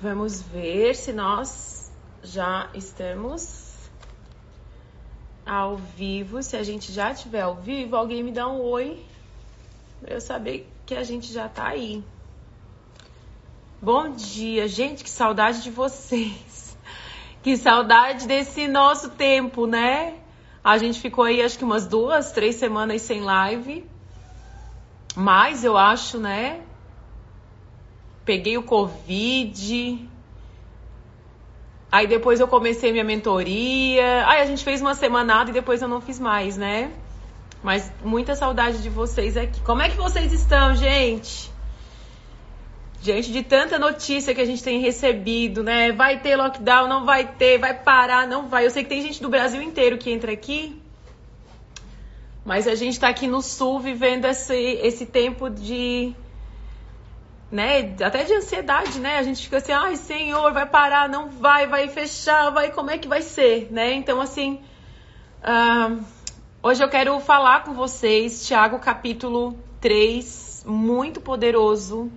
[0.00, 1.90] Vamos ver se nós
[2.22, 3.74] já estamos
[5.44, 6.40] ao vivo.
[6.40, 9.04] Se a gente já estiver ao vivo, alguém me dá um oi
[10.00, 12.04] pra eu saber que a gente já tá aí.
[13.82, 16.56] Bom dia, gente, que saudade de vocês.
[17.40, 20.18] Que saudade desse nosso tempo, né?
[20.62, 23.88] A gente ficou aí acho que umas duas, três semanas sem live.
[25.14, 26.60] Mais, eu acho, né?
[28.28, 30.06] Peguei o Covid.
[31.90, 34.26] Aí depois eu comecei minha mentoria.
[34.26, 36.90] Aí a gente fez uma semanada e depois eu não fiz mais, né?
[37.62, 39.62] Mas muita saudade de vocês aqui.
[39.62, 41.50] Como é que vocês estão, gente?
[43.00, 45.90] Diante de tanta notícia que a gente tem recebido, né?
[45.92, 48.66] Vai ter lockdown, não vai ter, vai parar, não vai.
[48.66, 50.78] Eu sei que tem gente do Brasil inteiro que entra aqui.
[52.44, 56.14] Mas a gente tá aqui no sul vivendo esse, esse tempo de
[57.50, 57.94] né?
[58.02, 59.18] Até de ansiedade, né?
[59.18, 62.98] A gente fica assim, ai, Senhor, vai parar, não vai, vai fechar, vai, como é
[62.98, 63.94] que vai ser, né?
[63.94, 64.60] Então, assim,
[65.42, 66.02] uh,
[66.62, 72.12] hoje eu quero falar com vocês, Tiago, capítulo 3, muito poderoso.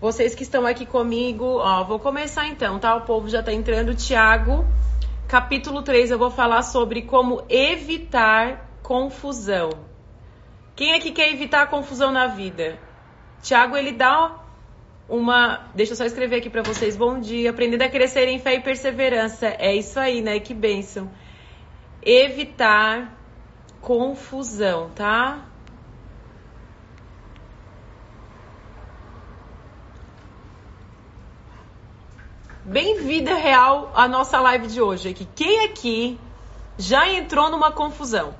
[0.00, 2.94] Vocês que estão aqui comigo, ó, vou começar então, tá?
[2.96, 3.94] O povo já tá entrando.
[3.94, 4.64] Tiago,
[5.26, 9.70] capítulo 3, eu vou falar sobre como evitar confusão.
[10.74, 12.78] Quem é que quer evitar confusão na vida?
[13.42, 14.40] Tiago, ele dá
[15.08, 15.68] uma.
[15.74, 16.96] Deixa eu só escrever aqui para vocês.
[16.96, 17.50] Bom dia.
[17.50, 19.46] Aprendendo a crescer em fé e perseverança.
[19.46, 20.40] É isso aí, né?
[20.40, 21.10] Que bênção.
[22.02, 23.16] Evitar
[23.80, 25.46] confusão, tá?
[32.64, 35.28] Bem-vinda real à nossa live de hoje aqui.
[35.36, 36.18] Quem aqui
[36.76, 38.34] já entrou numa confusão?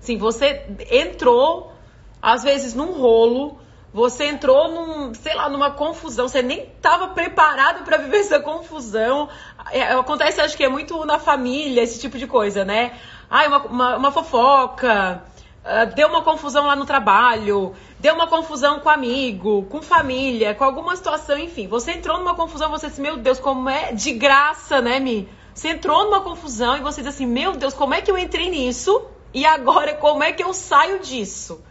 [0.00, 1.72] Sim, você entrou
[2.20, 3.60] às vezes num rolo
[3.92, 9.28] você entrou num, sei lá, numa confusão, você nem estava preparado para viver essa confusão.
[9.70, 12.92] É, acontece, acho que é muito na família, esse tipo de coisa, né?
[13.30, 15.22] Ai, uma, uma, uma fofoca,
[15.64, 20.64] uh, deu uma confusão lá no trabalho, deu uma confusão com amigo, com família, com
[20.64, 21.66] alguma situação, enfim.
[21.66, 25.28] Você entrou numa confusão, você disse, meu Deus, como é de graça, né, Mi?
[25.54, 28.48] Você entrou numa confusão e você diz assim, meu Deus, como é que eu entrei
[28.48, 29.06] nisso?
[29.32, 31.62] E agora, como é que eu saio disso?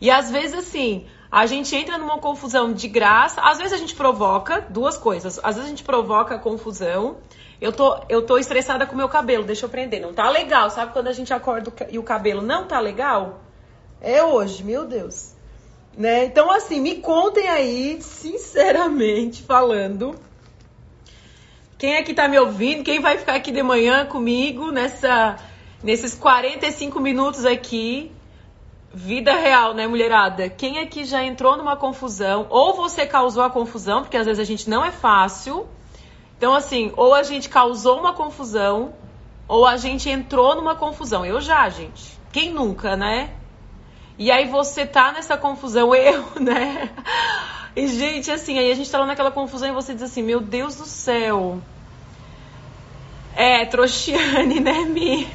[0.00, 3.40] E às vezes, assim, a gente entra numa confusão de graça.
[3.40, 5.40] Às vezes a gente provoca duas coisas.
[5.42, 7.16] Às vezes a gente provoca confusão.
[7.58, 9.98] Eu tô, eu tô estressada com o meu cabelo, deixa eu prender.
[10.02, 13.40] Não tá legal, sabe quando a gente acorda e o cabelo não tá legal?
[13.98, 15.32] É hoje, meu Deus.
[15.96, 16.26] Né?
[16.26, 20.14] Então, assim, me contem aí, sinceramente falando,
[21.78, 25.38] quem é que tá me ouvindo, quem vai ficar aqui de manhã comigo nessa,
[25.82, 28.12] nesses 45 minutos aqui
[28.94, 30.50] Vida real, né, mulherada?
[30.50, 34.44] Quem aqui já entrou numa confusão, ou você causou a confusão, porque às vezes a
[34.44, 35.66] gente não é fácil.
[36.36, 38.92] Então, assim, ou a gente causou uma confusão,
[39.48, 41.24] ou a gente entrou numa confusão.
[41.24, 42.18] Eu já, gente.
[42.30, 43.30] Quem nunca, né?
[44.18, 46.90] E aí você tá nessa confusão, eu, né?
[47.74, 50.40] E, gente, assim, aí a gente tá lá naquela confusão e você diz assim, meu
[50.40, 51.62] Deus do céu,
[53.42, 55.28] é, trouxiane, né, Mi?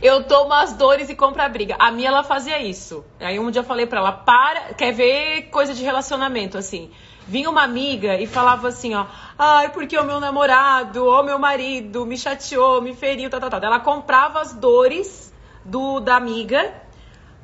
[0.00, 1.74] eu tomo as dores e compro a briga.
[1.76, 3.04] A minha, ela fazia isso.
[3.18, 6.92] Aí um dia eu falei pra ela, para, quer ver coisa de relacionamento, assim.
[7.26, 12.06] Vinha uma amiga e falava assim, ó, ai, porque o meu namorado ou meu marido
[12.06, 13.64] me chateou, me feriu, tal, tal, tal.
[13.64, 15.34] Ela comprava as dores
[15.64, 16.72] do da amiga.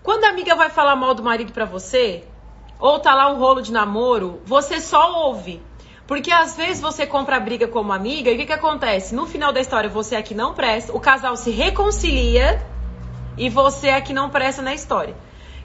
[0.04, 2.24] Quando a amiga vai falar mal do marido pra você,
[2.78, 5.60] ou tá lá um rolo de namoro, você só ouve.
[6.08, 9.14] Porque às vezes você compra a briga como amiga e o que, que acontece?
[9.14, 12.64] No final da história você é que não presta, o casal se reconcilia
[13.36, 15.14] e você é que não presta na história.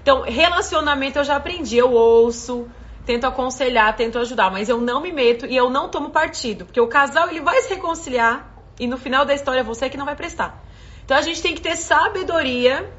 [0.01, 2.67] Então, relacionamento eu já aprendi, eu ouço,
[3.05, 6.81] tento aconselhar, tento ajudar, mas eu não me meto e eu não tomo partido, porque
[6.81, 10.05] o casal ele vai se reconciliar e no final da história você é que não
[10.05, 10.61] vai prestar.
[11.05, 12.91] Então a gente tem que ter sabedoria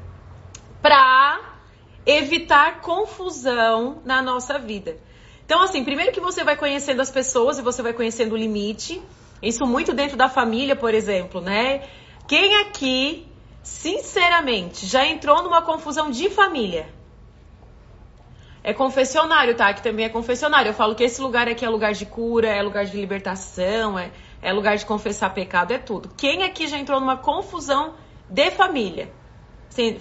[0.81, 1.39] para
[2.07, 4.97] evitar confusão na nossa vida.
[5.45, 9.01] Então, assim, primeiro que você vai conhecendo as pessoas e você vai conhecendo o limite.
[9.41, 11.87] Isso muito dentro da família, por exemplo, né?
[12.27, 13.27] Quem aqui,
[13.61, 16.89] sinceramente, já entrou numa confusão de família?
[18.63, 19.71] É confessionário, tá?
[19.71, 20.69] Que também é confessionário.
[20.69, 24.11] Eu falo que esse lugar aqui é lugar de cura, é lugar de libertação, é,
[24.41, 26.09] é lugar de confessar pecado, é tudo.
[26.17, 27.93] Quem aqui já entrou numa confusão
[28.27, 29.11] de família?
[29.69, 29.99] Assim,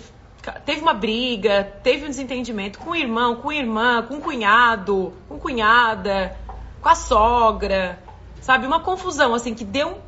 [0.52, 5.12] teve uma briga, teve um desentendimento com o irmão, com a irmã, com o cunhado,
[5.28, 6.36] com cunhada,
[6.80, 7.98] com a sogra,
[8.40, 8.66] sabe?
[8.66, 9.98] Uma confusão, assim, que deu,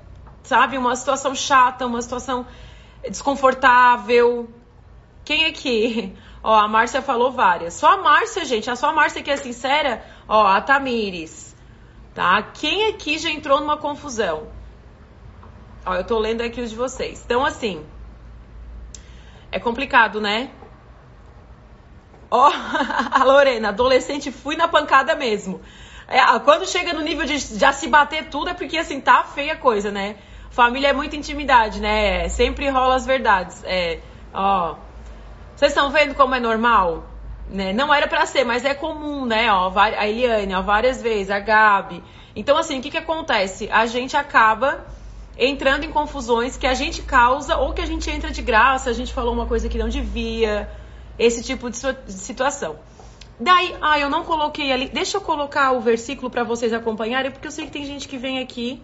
[0.42, 2.46] sabe, uma situação chata, uma situação
[3.08, 4.48] desconfortável.
[5.24, 6.14] Quem é que?
[6.42, 7.74] Ó, a Márcia falou várias.
[7.74, 11.56] Só a Márcia, gente, a só a Márcia que é sincera, ó, a Tamires.
[12.14, 12.42] Tá?
[12.42, 14.48] Quem aqui já entrou numa confusão?
[15.84, 17.22] Ó, eu tô lendo aqui os de vocês.
[17.24, 17.84] Então, assim,
[19.50, 20.50] é complicado, né?
[22.30, 22.50] Ó,
[23.12, 25.60] a Lorena, adolescente, fui na pancada mesmo.
[26.08, 29.54] É, quando chega no nível de já se bater tudo, é porque assim, tá feia
[29.54, 30.16] a coisa, né?
[30.50, 32.28] Família é muita intimidade, né?
[32.28, 33.62] Sempre rola as verdades.
[33.64, 34.00] É,
[34.32, 34.76] ó.
[35.54, 37.04] Vocês estão vendo como é normal?
[37.48, 37.72] Né?
[37.72, 39.50] Não era para ser, mas é comum, né?
[39.52, 42.02] Ó, a Eliane, ó, várias vezes, a Gabi.
[42.34, 43.68] Então, assim, o que, que acontece?
[43.72, 44.86] A gente acaba
[45.38, 48.92] entrando em confusões que a gente causa ou que a gente entra de graça, a
[48.92, 50.70] gente falou uma coisa que não devia,
[51.18, 51.76] esse tipo de
[52.08, 52.76] situação.
[53.38, 54.88] Daí, ah, eu não coloquei ali.
[54.88, 58.16] Deixa eu colocar o versículo para vocês acompanharem, porque eu sei que tem gente que
[58.16, 58.82] vem aqui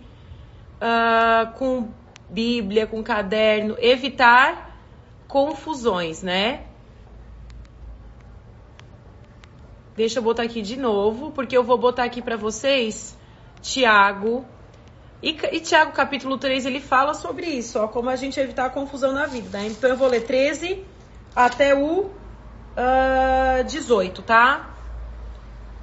[0.76, 1.88] uh, com
[2.28, 4.76] Bíblia, com caderno, evitar
[5.26, 6.64] confusões, né?
[9.96, 13.16] Deixa eu botar aqui de novo, porque eu vou botar aqui para vocês
[13.62, 14.44] Tiago.
[15.22, 18.70] E, e Tiago, capítulo 3, ele fala sobre isso, ó, como a gente evitar a
[18.70, 19.69] confusão na vida, né?
[19.69, 20.84] Então eu vou ler 13
[21.34, 24.70] até o uh, 18, tá?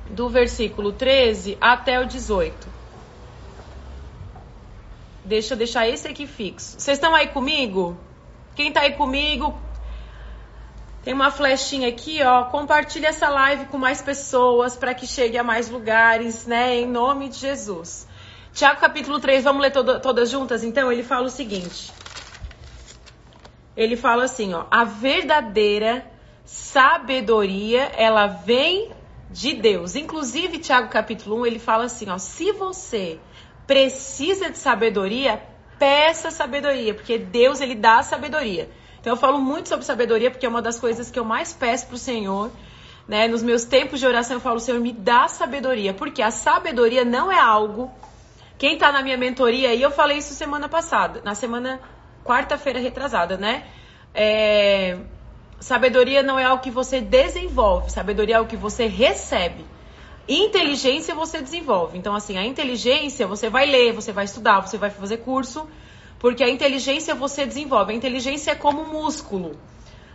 [0.09, 2.67] Do versículo 13 até o 18.
[5.23, 6.79] Deixa eu deixar esse aqui fixo.
[6.79, 7.95] Vocês estão aí comigo?
[8.55, 9.57] Quem tá aí comigo?
[11.03, 12.45] Tem uma flechinha aqui, ó.
[12.45, 16.75] Compartilha essa live com mais pessoas para que chegue a mais lugares, né?
[16.75, 18.07] Em nome de Jesus.
[18.59, 20.65] Tiago capítulo 3, vamos ler todo, todas juntas?
[20.65, 21.93] Então, ele fala o seguinte.
[23.73, 24.65] Ele fala assim, ó.
[24.69, 26.05] A verdadeira
[26.43, 28.91] sabedoria, ela vem
[29.31, 29.95] de Deus.
[29.95, 33.17] Inclusive, Tiago capítulo 1, ele fala assim, ó, se você
[33.65, 35.41] precisa de sabedoria,
[35.79, 38.69] peça sabedoria, porque Deus ele dá sabedoria.
[38.99, 41.87] Então eu falo muito sobre sabedoria porque é uma das coisas que eu mais peço
[41.87, 42.51] pro Senhor,
[43.07, 43.25] né?
[43.29, 47.31] Nos meus tempos de oração eu falo, Senhor, me dá sabedoria, porque a sabedoria não
[47.31, 47.89] é algo
[48.59, 51.79] quem tá na minha mentoria, e eu falei isso semana passada, na semana
[52.23, 53.63] quarta-feira retrasada, né?
[54.13, 54.97] É,
[55.59, 59.65] Sabedoria não é algo que você desenvolve, sabedoria é algo que você recebe.
[60.27, 61.97] Inteligência você desenvolve.
[61.97, 65.67] Então, assim, a inteligência você vai ler, você vai estudar, você vai fazer curso,
[66.17, 67.91] porque a inteligência você desenvolve.
[67.91, 69.59] A inteligência é como músculo.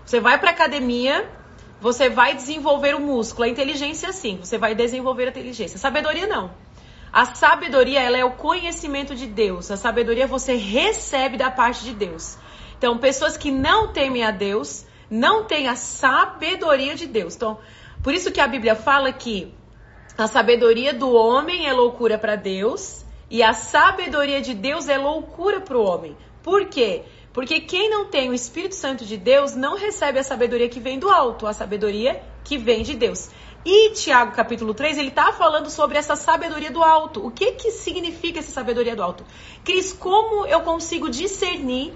[0.06, 1.28] Você vai para academia,
[1.78, 3.44] você vai desenvolver o músculo.
[3.44, 5.78] A inteligência, sim, você vai desenvolver a inteligência.
[5.78, 6.52] Sabedoria, não.
[7.14, 9.70] A sabedoria, ela é o conhecimento de Deus.
[9.70, 12.36] A sabedoria você recebe da parte de Deus.
[12.76, 17.36] Então, pessoas que não temem a Deus não tem a sabedoria de Deus.
[17.36, 17.60] Então,
[18.02, 19.54] por isso que a Bíblia fala que
[20.18, 25.60] a sabedoria do homem é loucura para Deus e a sabedoria de Deus é loucura
[25.60, 26.16] para o homem.
[26.42, 27.04] Por quê?
[27.32, 30.98] Porque quem não tem o Espírito Santo de Deus não recebe a sabedoria que vem
[30.98, 33.30] do alto, a sabedoria que vem de Deus.
[33.64, 37.26] E Tiago capítulo 3, ele está falando sobre essa sabedoria do alto.
[37.26, 39.24] O que que significa essa sabedoria do alto?
[39.64, 41.94] Cris, como eu consigo discernir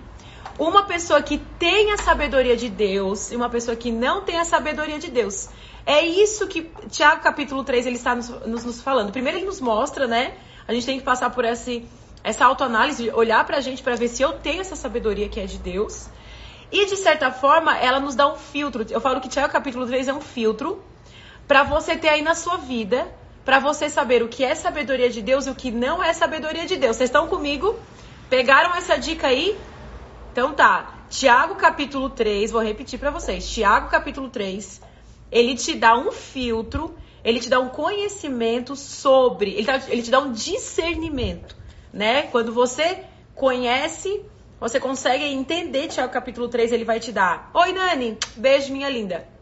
[0.59, 4.47] uma pessoa que tem a sabedoria de Deus e uma pessoa que não tem a
[4.47, 5.50] sabedoria de Deus.
[5.85, 9.12] É isso que Tiago capítulo 3 ele está nos, nos, nos falando.
[9.12, 10.38] Primeiro ele nos mostra, né?
[10.67, 11.87] A gente tem que passar por esse,
[12.25, 15.59] essa autoanálise, olhar pra gente para ver se eu tenho essa sabedoria que é de
[15.59, 16.09] Deus.
[16.73, 18.87] E de certa forma, ela nos dá um filtro.
[18.88, 20.83] Eu falo que Tiago capítulo 3 é um filtro
[21.49, 23.09] para você ter aí na sua vida,
[23.43, 26.67] para você saber o que é sabedoria de Deus e o que não é sabedoria
[26.67, 26.97] de Deus.
[26.97, 27.75] Vocês estão comigo?
[28.28, 29.59] Pegaram essa dica aí?
[30.31, 33.49] Então tá, Tiago capítulo 3, vou repetir para vocês.
[33.49, 34.83] Tiago capítulo 3,
[35.33, 40.11] ele te dá um filtro, ele te dá um conhecimento sobre, ele, tá, ele te
[40.11, 41.57] dá um discernimento,
[41.90, 42.25] né?
[42.25, 44.23] Quando você conhece,
[44.61, 47.50] você consegue entender Tiago capítulo 3, ele vai te dar.
[47.55, 49.38] Oi, Nani, beijo, minha linda.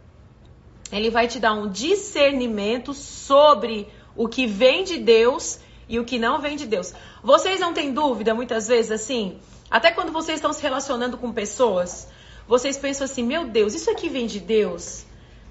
[0.93, 6.19] Ele vai te dar um discernimento sobre o que vem de Deus e o que
[6.19, 6.95] não vem de Deus.
[7.23, 9.39] Vocês não têm dúvida muitas vezes assim?
[9.71, 12.09] Até quando vocês estão se relacionando com pessoas,
[12.47, 15.05] vocês pensam assim: meu Deus, isso aqui vem de Deus?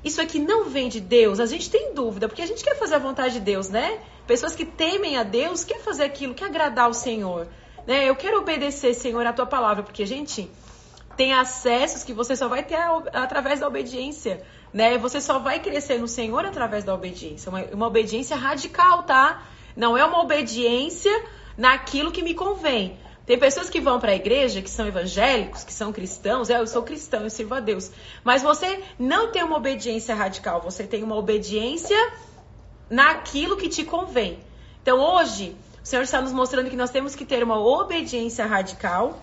[0.03, 1.39] Isso aqui não vem de Deus?
[1.39, 3.99] A gente tem dúvida, porque a gente quer fazer a vontade de Deus, né?
[4.27, 7.47] Pessoas que temem a Deus quer fazer aquilo, quer agradar o Senhor.
[7.87, 8.07] Né?
[8.07, 10.49] Eu quero obedecer, Senhor, a tua palavra, porque, gente,
[11.17, 12.77] tem acessos que você só vai ter
[13.13, 14.43] através da obediência.
[14.75, 14.97] Né?
[14.97, 17.49] Você só vai crescer no Senhor através da obediência.
[17.49, 19.41] Uma, uma obediência radical, tá?
[19.73, 21.09] Não é uma obediência
[21.57, 22.99] naquilo que me convém.
[23.25, 26.67] Tem pessoas que vão para a igreja, que são evangélicos, que são cristãos, é, eu
[26.67, 27.89] sou cristão, eu sirvo a Deus.
[28.21, 31.97] Mas você não tem uma obediência radical, você tem uma obediência
[32.89, 34.39] naquilo que te convém.
[34.81, 39.21] Então hoje, o Senhor está nos mostrando que nós temos que ter uma obediência radical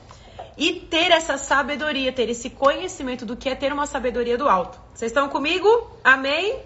[0.57, 4.79] e ter essa sabedoria, ter esse conhecimento do que é ter uma sabedoria do alto.
[4.95, 5.91] Vocês estão comigo?
[6.05, 6.61] Amém?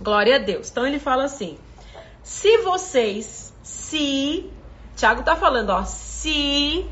[0.00, 0.70] Glória a Deus.
[0.70, 1.58] Então ele fala assim:
[2.22, 4.50] Se vocês, se,
[4.96, 6.86] Tiago tá falando, ó, se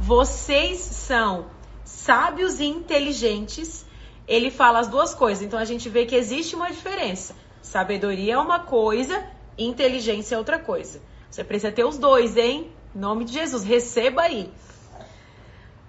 [0.00, 1.46] vocês são
[1.84, 3.86] sábios e inteligentes,
[4.26, 5.44] ele fala as duas coisas.
[5.44, 7.34] Então a gente vê que existe uma diferença.
[7.62, 9.24] Sabedoria é uma coisa,
[9.56, 11.00] inteligência é outra coisa.
[11.30, 12.70] Você precisa ter os dois, hein?
[12.94, 14.50] Em nome de Jesus, receba aí.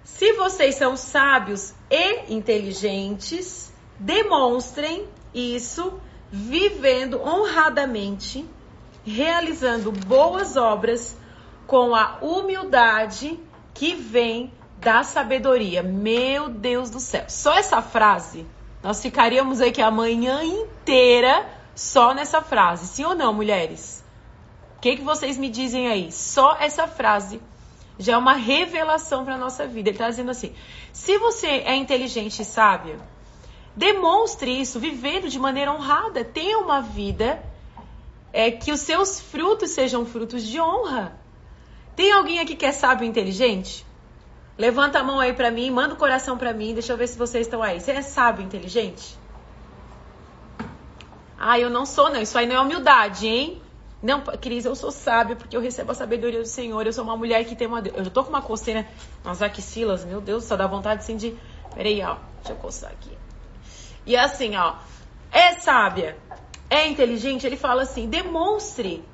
[0.06, 8.48] Se vocês são sábios e inteligentes, demonstrem isso vivendo honradamente,
[9.04, 11.16] realizando boas obras
[11.66, 13.36] com a humildade
[13.74, 15.82] que vem da sabedoria.
[15.82, 17.24] Meu Deus do céu.
[17.28, 18.46] Só essa frase,
[18.84, 21.44] nós ficaríamos aqui a manhã inteira
[21.74, 22.86] só nessa frase.
[22.86, 24.04] Sim ou não, mulheres?
[24.76, 26.12] O que, que vocês me dizem aí?
[26.12, 27.40] Só essa frase
[27.98, 29.88] já é uma revelação para nossa vida.
[29.88, 30.54] Ele está dizendo assim:
[30.92, 32.98] se você é inteligente e sábia,
[33.74, 36.24] demonstre isso vivendo de maneira honrada.
[36.24, 37.42] Tenha uma vida
[38.32, 41.18] é, que os seus frutos sejam frutos de honra.
[41.94, 43.86] Tem alguém aqui que é sábio e inteligente?
[44.58, 47.18] Levanta a mão aí para mim, manda o coração para mim, deixa eu ver se
[47.18, 47.80] vocês estão aí.
[47.80, 49.18] Você é sábio e inteligente?
[51.38, 52.20] Ah, eu não sou, não.
[52.20, 53.62] Isso aí não é humildade, hein?
[54.06, 56.86] Não, Cris, eu sou sábia porque eu recebo a sabedoria do Senhor.
[56.86, 57.80] Eu sou uma mulher que tem uma.
[57.80, 58.86] Eu tô com uma coceira
[59.24, 61.36] nas axilas, meu Deus, só dá vontade assim de.
[61.74, 62.16] Peraí, ó.
[62.36, 63.18] Deixa eu coçar aqui.
[64.06, 64.76] E assim, ó.
[65.32, 66.16] É sábia,
[66.70, 69.04] é inteligente, ele fala assim: demonstre.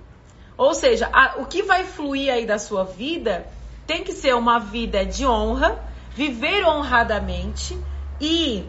[0.58, 3.46] Ou seja, a, o que vai fluir aí da sua vida
[3.86, 5.82] tem que ser uma vida de honra,
[6.14, 7.78] viver honradamente
[8.20, 8.62] e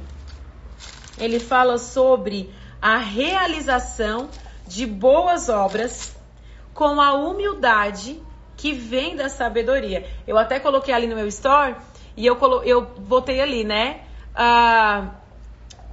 [1.18, 2.50] ele fala sobre
[2.82, 4.30] a realização
[4.68, 6.16] de boas obras
[6.74, 8.22] com a humildade
[8.56, 10.08] que vem da sabedoria.
[10.26, 11.76] Eu até coloquei ali no meu store
[12.16, 14.02] e eu, colo eu botei ali, né?
[14.36, 15.10] Ah,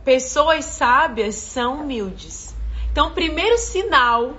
[0.05, 2.55] pessoas sábias são humildes.
[2.93, 4.35] Então, o primeiro sinal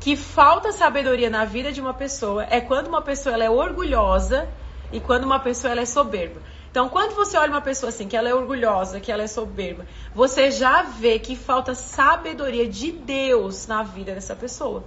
[0.00, 4.48] que falta sabedoria na vida de uma pessoa é quando uma pessoa ela é orgulhosa
[4.92, 6.40] e quando uma pessoa ela é soberba.
[6.74, 9.86] Então, quando você olha uma pessoa assim, que ela é orgulhosa, que ela é soberba,
[10.12, 14.82] você já vê que falta sabedoria de Deus na vida dessa pessoa.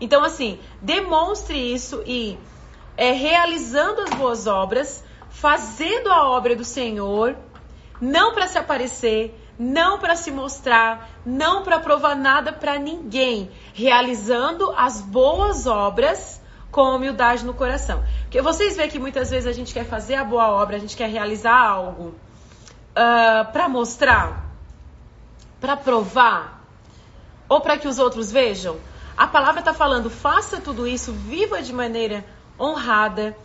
[0.00, 2.38] Então, assim, demonstre isso e
[2.96, 7.34] é, realizando as boas obras, fazendo a obra do Senhor,
[8.00, 14.72] não para se aparecer, não para se mostrar, não para provar nada para ninguém, realizando
[14.76, 16.40] as boas obras
[16.72, 18.02] com humildade no coração.
[18.22, 20.96] Porque vocês veem que muitas vezes a gente quer fazer a boa obra, a gente
[20.96, 22.14] quer realizar algo uh,
[22.96, 24.50] ah, para mostrar,
[25.60, 26.64] para provar,
[27.46, 28.78] ou para que os outros vejam.
[29.14, 32.24] A palavra está falando, faça tudo isso, viva de maneira
[32.58, 33.36] honrada,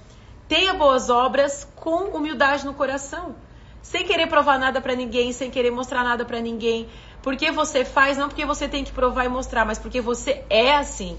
[0.47, 3.35] tenha boas obras com humildade no coração,
[3.81, 6.87] sem querer provar nada para ninguém, sem querer mostrar nada para ninguém.
[7.21, 10.77] Porque você faz, não porque você tem que provar e mostrar, mas porque você é
[10.77, 11.17] assim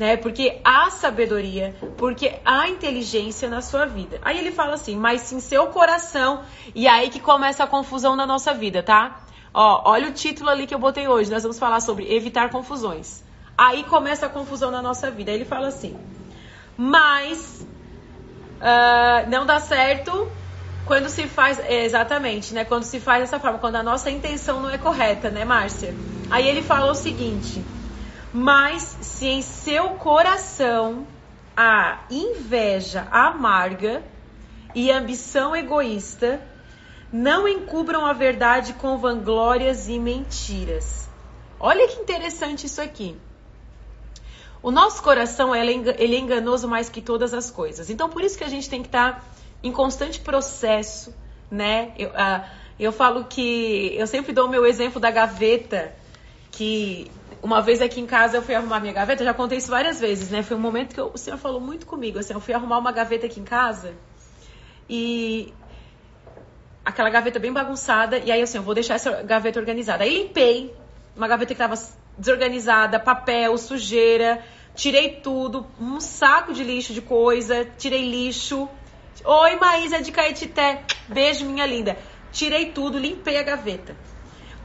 [0.00, 0.16] né?
[0.16, 4.18] Porque há sabedoria, porque há inteligência na sua vida.
[4.22, 6.40] Aí ele fala assim, mas sim seu coração,
[6.74, 9.20] e aí que começa a confusão na nossa vida, tá?
[9.52, 13.22] Ó, olha o título ali que eu botei hoje, nós vamos falar sobre evitar confusões.
[13.58, 15.32] Aí começa a confusão na nossa vida.
[15.32, 15.94] Aí ele fala assim,
[16.78, 17.60] mas
[18.56, 20.32] uh, não dá certo
[20.86, 22.64] quando se faz, é, exatamente, né?
[22.64, 25.94] Quando se faz dessa forma, quando a nossa intenção não é correta, né, Márcia?
[26.30, 27.62] Aí ele fala o seguinte
[28.32, 31.06] mas se em seu coração
[31.56, 34.02] há inveja amarga
[34.74, 36.40] e ambição egoísta,
[37.12, 41.08] não encubram a verdade com vanglórias e mentiras.
[41.58, 43.16] Olha que interessante isso aqui.
[44.62, 47.90] O nosso coração ele é enganoso mais que todas as coisas.
[47.90, 49.24] Então, por isso que a gente tem que estar
[49.62, 51.14] em constante processo,
[51.50, 51.92] né?
[51.98, 52.44] Eu, uh,
[52.78, 55.94] eu falo que eu sempre dou o meu exemplo da gaveta,
[56.50, 57.10] que
[57.42, 60.30] uma vez aqui em casa eu fui arrumar minha gaveta, já contei isso várias vezes,
[60.30, 60.42] né?
[60.42, 62.92] Foi um momento que eu, o senhor falou muito comigo, assim, eu fui arrumar uma
[62.92, 63.94] gaveta aqui em casa
[64.88, 65.52] e
[66.84, 70.04] aquela gaveta bem bagunçada, e aí assim, eu vou deixar essa gaveta organizada.
[70.04, 70.74] Aí limpei
[71.16, 71.74] uma gaveta que estava
[72.18, 74.42] desorganizada, papel, sujeira,
[74.74, 78.68] tirei tudo, um saco de lixo de coisa, tirei lixo.
[79.24, 81.96] Oi, Maísa de Caetité, beijo minha linda.
[82.32, 83.96] Tirei tudo, limpei a gaveta.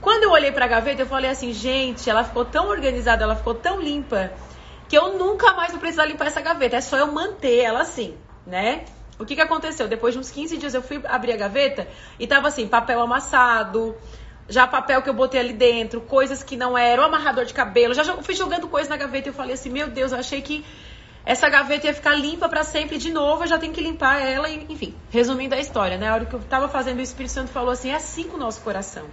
[0.05, 3.35] Quando eu olhei para a gaveta, eu falei assim, gente, ela ficou tão organizada, ela
[3.35, 4.31] ficou tão limpa,
[4.87, 6.75] que eu nunca mais vou precisar limpar essa gaveta.
[6.75, 8.85] É só eu manter ela assim, né?
[9.17, 9.87] O que, que aconteceu?
[9.87, 11.87] Depois de uns 15 dias eu fui abrir a gaveta
[12.19, 13.95] e tava assim, papel amassado,
[14.47, 18.03] já papel que eu botei ali dentro, coisas que não eram, amarrador de cabelo, já
[18.21, 20.63] fui jogando coisas na gaveta e eu falei assim, meu Deus, eu achei que
[21.25, 24.47] essa gaveta ia ficar limpa para sempre de novo, eu já tenho que limpar ela,
[24.51, 24.93] enfim.
[25.09, 26.09] Resumindo a história, né?
[26.09, 28.39] A hora que eu tava fazendo, o Espírito Santo falou assim, é assim com o
[28.39, 29.07] nosso coração.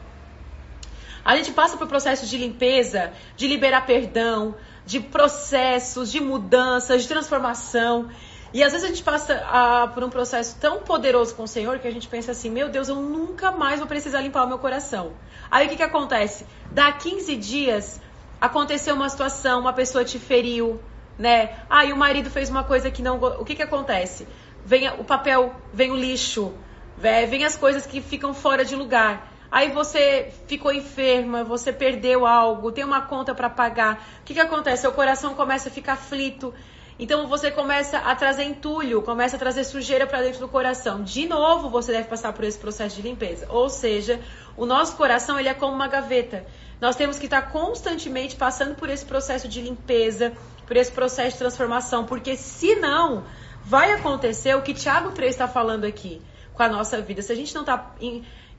[1.25, 7.09] A gente passa por processo de limpeza, de liberar perdão, de processos, de mudanças, de
[7.09, 8.09] transformação.
[8.53, 11.79] E às vezes a gente passa ah, por um processo tão poderoso com o Senhor
[11.79, 14.59] que a gente pensa assim: meu Deus, eu nunca mais vou precisar limpar o meu
[14.59, 15.13] coração.
[15.51, 16.47] Aí o que, que acontece?
[16.71, 18.01] Dá 15 dias,
[18.41, 20.81] aconteceu uma situação, uma pessoa te feriu,
[21.19, 21.61] né?
[21.71, 23.17] Ah, o marido fez uma coisa que não.
[23.17, 24.29] O que, que acontece?
[24.67, 26.53] Vem o papel, vem o lixo,
[26.99, 29.32] vem as coisas que ficam fora de lugar.
[29.53, 34.03] Aí você ficou enferma, você perdeu algo, tem uma conta para pagar.
[34.23, 34.81] O que, que acontece?
[34.81, 36.55] Seu coração começa a ficar aflito.
[36.99, 41.03] Então você começa a trazer entulho, começa a trazer sujeira para dentro do coração.
[41.03, 43.47] De novo, você deve passar por esse processo de limpeza.
[43.51, 44.21] Ou seja,
[44.57, 46.47] o nosso coração ele é como uma gaveta.
[46.81, 50.33] Nós temos que estar constantemente passando por esse processo de limpeza,
[50.67, 53.25] por esse processo de transformação, porque senão
[53.63, 56.23] vai acontecer o que Tiago 3 está falando aqui
[56.55, 57.21] com a nossa vida.
[57.21, 57.95] Se a gente não está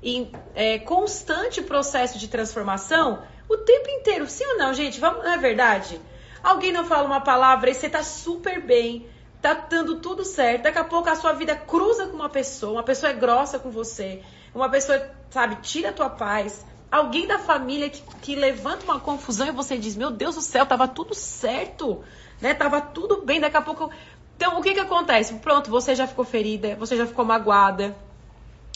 [0.03, 4.27] em é, constante processo de transformação o tempo inteiro.
[4.27, 4.99] Sim ou não, gente?
[4.99, 5.99] Vamos, não é verdade?
[6.43, 9.07] Alguém não fala uma palavra e você tá super bem,
[9.41, 10.63] tá dando tudo certo.
[10.63, 13.71] Daqui a pouco a sua vida cruza com uma pessoa, uma pessoa é grossa com
[13.71, 14.21] você,
[14.53, 16.65] uma pessoa, sabe, tira a tua paz.
[16.91, 20.65] Alguém da família que, que levanta uma confusão e você diz: Meu Deus do céu,
[20.65, 22.03] tava tudo certo,
[22.39, 22.53] né?
[22.53, 23.39] Tava tudo bem.
[23.39, 23.89] Daqui a pouco.
[24.35, 25.35] Então, o que que acontece?
[25.35, 27.95] Pronto, você já ficou ferida, você já ficou magoada,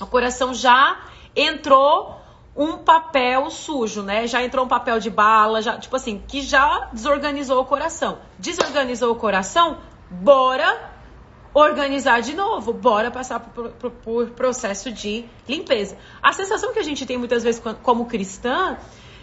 [0.01, 0.97] o coração já
[1.37, 2.17] entrou
[2.55, 4.25] um papel sujo, né?
[4.25, 8.17] Já entrou um papel de bala, já, tipo assim, que já desorganizou o coração.
[8.39, 9.77] Desorganizou o coração,
[10.09, 10.97] bora
[11.53, 15.97] organizar de novo, bora passar por, por, por processo de limpeza.
[16.21, 18.77] A sensação que a gente tem muitas vezes como cristã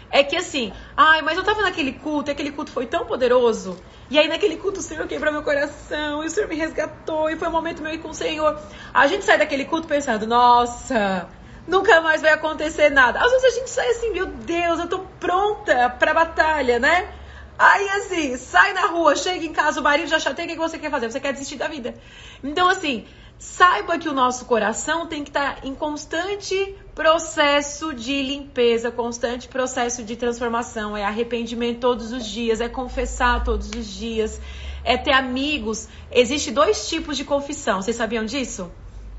[0.09, 3.77] é que assim, ai, mas eu tava naquele culto, aquele culto foi tão poderoso,
[4.09, 7.35] e aí naquele culto o Senhor quebrou meu coração, e o Senhor me resgatou, e
[7.35, 8.59] foi um momento meu ir com o Senhor.
[8.93, 11.27] A gente sai daquele culto pensando, nossa,
[11.67, 13.19] nunca mais vai acontecer nada.
[13.19, 17.09] Às vezes a gente sai assim, meu Deus, eu tô pronta pra batalha, né?
[17.57, 20.77] Aí assim, sai na rua, chega em casa, o marido já chateia, o que você
[20.77, 21.09] quer fazer?
[21.09, 21.95] Você quer desistir da vida.
[22.43, 23.05] Então, assim,
[23.37, 30.03] saiba que o nosso coração tem que estar em constante processo de limpeza, constante processo
[30.03, 30.97] de transformação.
[30.97, 34.39] É arrependimento todos os dias, é confessar todos os dias,
[34.83, 35.87] é ter amigos.
[36.11, 37.81] Existem dois tipos de confissão.
[37.81, 38.69] Vocês sabiam disso?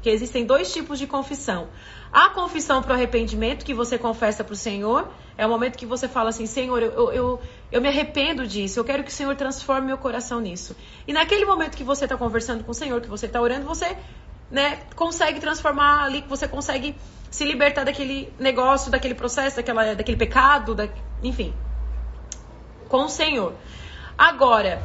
[0.03, 1.69] Que existem dois tipos de confissão.
[2.13, 5.87] A confissão para o arrependimento que você confessa para o Senhor é o momento que
[5.87, 7.41] você fala assim: Senhor, eu, eu,
[7.71, 10.77] eu me arrependo disso, eu quero que o Senhor transforme meu coração nisso.
[11.07, 13.97] E naquele momento que você está conversando com o Senhor, que você está orando, você
[14.51, 16.97] né, consegue transformar ali, que você consegue
[17.31, 20.89] se libertar daquele negócio, daquele processo, daquela, daquele pecado, da,
[21.23, 21.53] enfim,
[22.89, 23.55] com o Senhor.
[24.17, 24.83] Agora,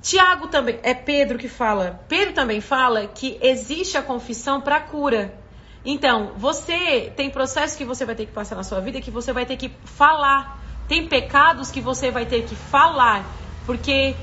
[0.00, 5.39] Tiago também, é Pedro que fala, Pedro também fala que existe a confissão para cura.
[5.84, 9.32] Então, você tem processos que você vai ter que passar na sua vida que você
[9.32, 10.58] vai ter que falar.
[10.86, 13.24] Tem pecados que você vai ter que falar.
[13.64, 14.14] Porque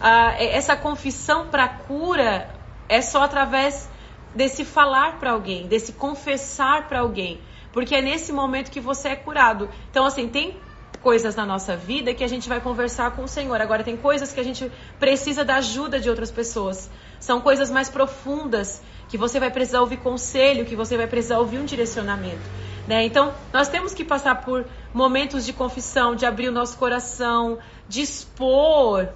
[0.00, 2.48] uh, essa confissão para cura
[2.88, 3.88] é só através
[4.34, 7.40] desse falar para alguém, desse confessar para alguém.
[7.72, 9.68] Porque é nesse momento que você é curado.
[9.90, 10.56] Então, assim, tem
[11.00, 13.60] coisas na nossa vida que a gente vai conversar com o Senhor.
[13.60, 16.90] Agora, tem coisas que a gente precisa da ajuda de outras pessoas.
[17.20, 18.82] São coisas mais profundas
[19.14, 22.42] que você vai precisar ouvir conselho, que você vai precisar ouvir um direcionamento.
[22.88, 23.04] Né?
[23.04, 28.00] Então, nós temos que passar por momentos de confissão, de abrir o nosso coração, de
[28.00, 29.08] expor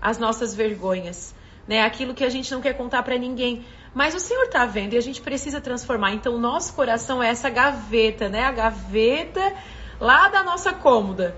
[0.00, 1.34] as nossas vergonhas,
[1.66, 1.82] né?
[1.82, 3.64] Aquilo que a gente não quer contar para ninguém.
[3.92, 6.12] Mas o Senhor está vendo e a gente precisa transformar.
[6.12, 8.44] Então, o nosso coração é essa gaveta, né?
[8.44, 9.54] A gaveta
[10.00, 11.34] lá da nossa cômoda,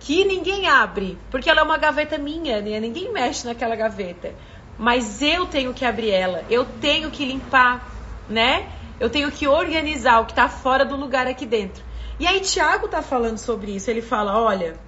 [0.00, 2.80] que ninguém abre, porque ela é uma gaveta minha, né?
[2.80, 4.34] Ninguém mexe naquela gaveta
[4.78, 7.88] mas eu tenho que abrir ela, eu tenho que limpar,
[8.28, 8.70] né?
[8.98, 11.82] Eu tenho que organizar o que está fora do lugar aqui dentro.
[12.18, 13.90] E aí Tiago está falando sobre isso.
[13.90, 14.78] Ele fala, olha,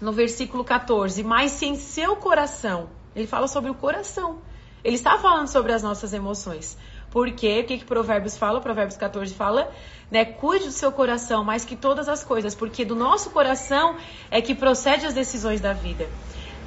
[0.00, 4.38] no versículo 14, mas se em seu coração, ele fala sobre o coração.
[4.84, 6.78] Ele está falando sobre as nossas emoções.
[7.10, 7.60] Por quê?
[7.62, 8.60] O que, que Provérbios fala?
[8.60, 9.70] Provérbios 14 fala,
[10.10, 10.24] né?
[10.24, 13.96] Cuide do seu coração mais que todas as coisas, porque do nosso coração
[14.30, 16.08] é que procede as decisões da vida.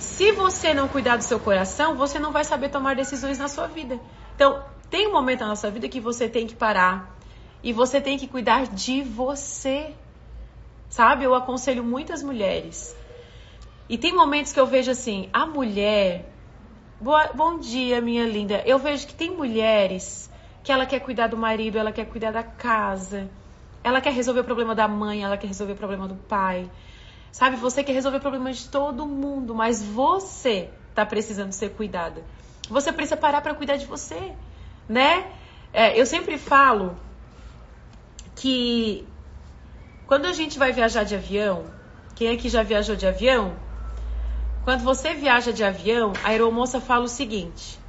[0.03, 3.67] Se você não cuidar do seu coração, você não vai saber tomar decisões na sua
[3.67, 3.99] vida.
[4.35, 7.17] Então, tem um momento na nossa vida que você tem que parar
[7.63, 9.95] e você tem que cuidar de você.
[10.87, 11.23] Sabe?
[11.23, 12.95] Eu aconselho muitas mulheres.
[13.89, 16.31] E tem momentos que eu vejo assim, a mulher.
[17.01, 18.61] Boa, bom dia, minha linda.
[18.65, 20.29] Eu vejo que tem mulheres
[20.63, 23.29] que ela quer cuidar do marido, ela quer cuidar da casa,
[23.83, 26.69] ela quer resolver o problema da mãe, ela quer resolver o problema do pai.
[27.33, 32.23] Sabe, você quer resolver problemas de todo mundo, mas você tá precisando ser cuidada.
[32.69, 34.33] Você precisa parar para cuidar de você,
[34.87, 35.25] né?
[35.73, 36.95] É, eu sempre falo
[38.35, 39.07] que
[40.05, 41.65] quando a gente vai viajar de avião,
[42.13, 43.55] quem aqui já viajou de avião?
[44.63, 47.79] Quando você viaja de avião, a aeromoça fala o seguinte: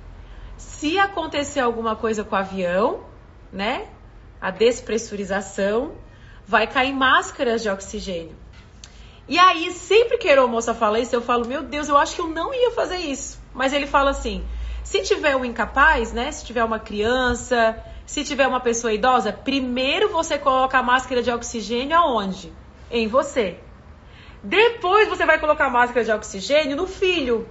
[0.56, 3.04] se acontecer alguma coisa com o avião,
[3.52, 3.88] né?
[4.40, 5.92] A despressurização,
[6.46, 8.43] vai cair máscaras de oxigênio.
[9.26, 12.20] E aí, sempre que a aeromoça fala isso, eu falo, meu Deus, eu acho que
[12.20, 13.40] eu não ia fazer isso.
[13.54, 14.44] Mas ele fala assim:
[14.82, 16.30] se tiver um incapaz, né?
[16.30, 21.30] Se tiver uma criança, se tiver uma pessoa idosa, primeiro você coloca a máscara de
[21.30, 22.52] oxigênio aonde?
[22.90, 23.58] Em você.
[24.42, 27.48] Depois você vai colocar a máscara de oxigênio no filho.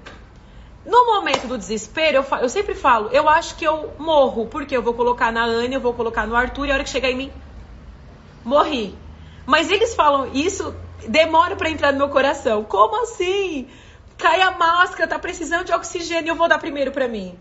[0.86, 4.84] No momento do desespero, eu, eu sempre falo, eu acho que eu morro, porque eu
[4.84, 7.16] vou colocar na Anne, eu vou colocar no Arthur, e a hora que chegar em
[7.16, 7.32] mim,
[8.44, 8.96] morri.
[9.46, 10.76] Mas eles falam isso,
[11.08, 12.64] demora para entrar no meu coração.
[12.64, 13.68] Como assim?
[14.18, 17.38] Cai a máscara, tá precisando de oxigênio, eu vou dar primeiro para mim.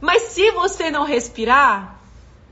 [0.00, 1.98] Mas se você não respirar,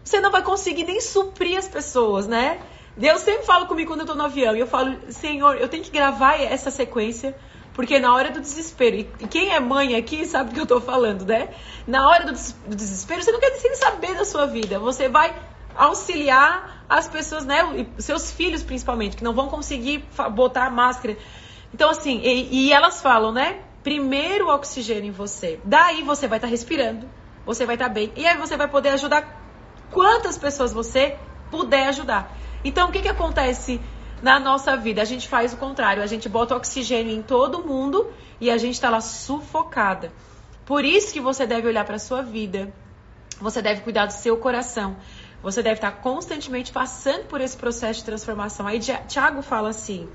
[0.02, 2.60] você não vai conseguir nem suprir as pessoas, né?
[2.96, 4.54] Deus sempre fala comigo quando eu tô no avião.
[4.54, 7.36] E eu falo, Senhor, eu tenho que gravar essa sequência.
[7.74, 10.80] Porque na hora do desespero, e quem é mãe aqui sabe do que eu tô
[10.80, 11.48] falando, né?
[11.86, 12.32] Na hora do
[12.76, 14.78] desespero, você não quer nem saber da sua vida.
[14.78, 15.34] Você vai
[15.76, 17.86] auxiliar as pessoas, né?
[17.98, 21.16] Seus filhos, principalmente, que não vão conseguir botar a máscara.
[21.72, 23.60] Então, assim, e, e elas falam, né?
[23.82, 25.60] Primeiro oxigênio em você.
[25.64, 27.08] Daí você vai estar tá respirando,
[27.44, 28.12] você vai estar tá bem.
[28.16, 29.42] E aí você vai poder ajudar
[29.90, 31.16] quantas pessoas você
[31.50, 32.36] puder ajudar.
[32.64, 33.80] Então, o que, que acontece
[34.22, 35.02] na nossa vida?
[35.02, 38.10] A gente faz o contrário, a gente bota oxigênio em todo mundo
[38.40, 40.12] e a gente está lá sufocada.
[40.64, 42.72] Por isso que você deve olhar para sua vida,
[43.38, 44.96] você deve cuidar do seu coração,
[45.44, 48.66] você deve estar constantemente passando por esse processo de transformação.
[48.66, 50.08] Aí Tiago fala assim: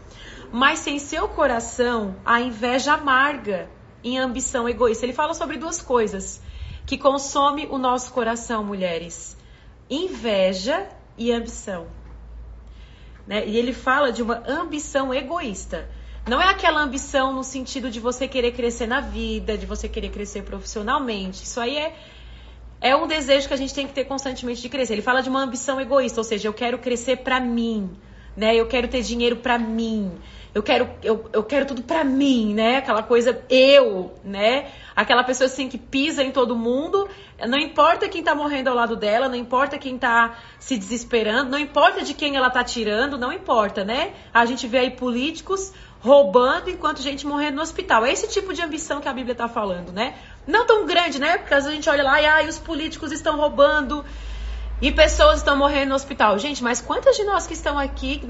[0.51, 3.69] mas sem seu coração, a inveja amarga
[4.03, 5.05] em ambição egoísta.
[5.05, 6.41] Ele fala sobre duas coisas
[6.85, 9.37] que consome o nosso coração, mulheres:
[9.87, 11.87] inveja e ambição.
[13.27, 13.47] Né?
[13.47, 15.87] E ele fala de uma ambição egoísta.
[16.27, 20.09] Não é aquela ambição no sentido de você querer crescer na vida, de você querer
[20.09, 21.43] crescer profissionalmente.
[21.43, 21.95] Isso aí é,
[22.81, 24.93] é um desejo que a gente tem que ter constantemente de crescer.
[24.93, 27.89] Ele fala de uma ambição egoísta, ou seja, eu quero crescer para mim,
[28.35, 28.55] né?
[28.55, 30.11] Eu quero ter dinheiro para mim
[30.53, 32.77] eu quero, eu, eu quero tudo pra mim, né?
[32.77, 34.71] Aquela coisa eu, né?
[34.95, 37.07] Aquela pessoa assim que pisa em todo mundo,
[37.47, 41.59] não importa quem tá morrendo ao lado dela, não importa quem tá se desesperando, não
[41.59, 44.13] importa de quem ela tá tirando, não importa, né?
[44.33, 48.03] A gente vê aí políticos roubando enquanto gente morrendo no hospital.
[48.03, 50.15] É esse tipo de ambição que a Bíblia tá falando, né?
[50.49, 51.37] Não tão grande, né?
[51.37, 54.03] Porque às vezes a gente olha lá e ah, os políticos estão roubando
[54.81, 56.37] e pessoas estão morrendo no hospital.
[56.39, 58.21] Gente, mas quantas de nós que estão aqui,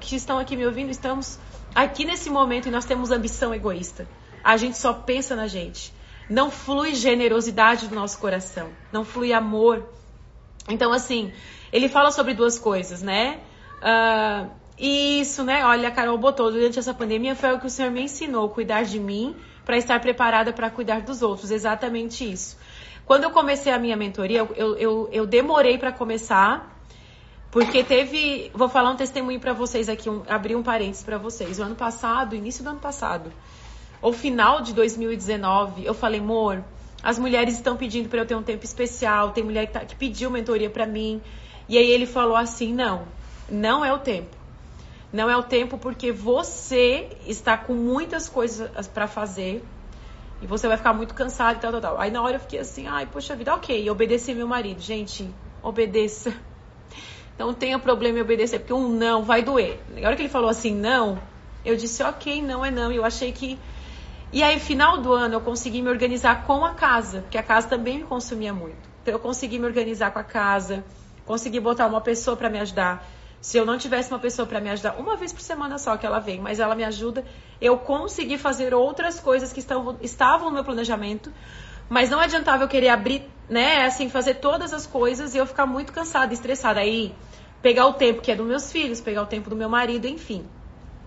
[0.00, 1.38] que estão aqui me ouvindo, estamos
[1.76, 4.08] Aqui nesse momento nós temos ambição egoísta.
[4.42, 5.92] A gente só pensa na gente.
[6.26, 8.70] Não flui generosidade do nosso coração.
[8.90, 9.86] Não flui amor.
[10.70, 11.30] Então, assim,
[11.70, 13.40] ele fala sobre duas coisas, né?
[13.82, 15.66] Uh, isso, né?
[15.66, 18.82] Olha, a Carol botou, durante essa pandemia foi o que o Senhor me ensinou, cuidar
[18.82, 19.36] de mim
[19.66, 21.50] para estar preparada para cuidar dos outros.
[21.50, 22.56] Exatamente isso.
[23.04, 26.74] Quando eu comecei a minha mentoria, eu, eu, eu demorei para começar
[27.50, 31.58] porque teve, vou falar um testemunho para vocês aqui, um, abrir um parênteses para vocês.
[31.58, 33.32] O ano passado, início do ano passado,
[34.00, 36.64] ou final de 2019, eu falei, amor,
[37.02, 39.94] as mulheres estão pedindo para eu ter um tempo especial, tem mulher que, tá, que
[39.94, 41.20] pediu mentoria para mim.
[41.68, 43.06] E aí ele falou assim: não,
[43.48, 44.36] não é o tempo.
[45.16, 49.64] Não é o tempo porque você está com muitas coisas para fazer
[50.42, 51.98] e você vai ficar muito cansado e tal, tal, tal.
[51.98, 54.78] Aí na hora eu fiquei assim: ai, poxa vida, ok, obedeci meu marido.
[54.78, 56.34] Gente, obedeça
[57.38, 59.80] não tenha problema em obedecer, porque um não vai doer.
[59.88, 61.18] Na hora que ele falou assim, não,
[61.64, 62.92] eu disse, ok, não é não.
[62.92, 63.58] E eu achei que.
[64.30, 67.68] E aí, final do ano, eu consegui me organizar com a casa, porque a casa
[67.68, 68.86] também me consumia muito.
[69.00, 70.84] Então, eu consegui me organizar com a casa,
[71.24, 73.02] consegui botar uma pessoa para me ajudar.
[73.46, 76.04] Se eu não tivesse uma pessoa para me ajudar, uma vez por semana só que
[76.04, 77.24] ela vem, mas ela me ajuda,
[77.60, 81.32] eu consegui fazer outras coisas que estavam, estavam no meu planejamento,
[81.88, 85.64] mas não adiantava eu querer abrir, né, assim, fazer todas as coisas e eu ficar
[85.64, 86.80] muito cansada, estressada.
[86.80, 87.14] Aí,
[87.62, 90.44] pegar o tempo que é dos meus filhos, pegar o tempo do meu marido, enfim.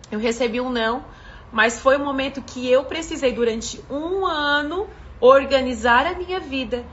[0.09, 1.03] Eu recebi um não,
[1.51, 4.87] mas foi um momento que eu precisei, durante um ano,
[5.19, 6.85] organizar a minha vida,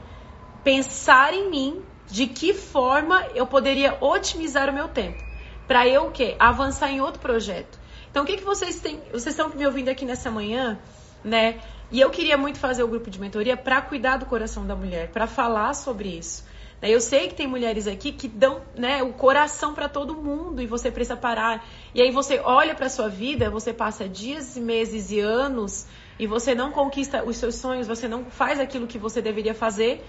[0.61, 1.81] pensar em mim,
[2.11, 5.26] de que forma eu poderia otimizar o meu tempo.
[5.67, 6.35] Para eu o quê?
[6.39, 7.77] Avançar em outro projeto.
[8.09, 8.99] Então, o que, que vocês têm?
[9.11, 10.79] Vocês estão me ouvindo aqui nessa manhã,
[11.23, 11.59] né?
[11.91, 15.09] E eu queria muito fazer o grupo de mentoria para cuidar do coração da mulher,
[15.09, 16.45] para falar sobre isso.
[16.81, 20.61] Né, eu sei que tem mulheres aqui que dão né, o coração para todo mundo
[20.61, 21.65] e você precisa parar.
[21.93, 25.85] E aí você olha para sua vida, você passa dias, meses e anos
[26.19, 30.03] e você não conquista os seus sonhos, você não faz aquilo que você deveria fazer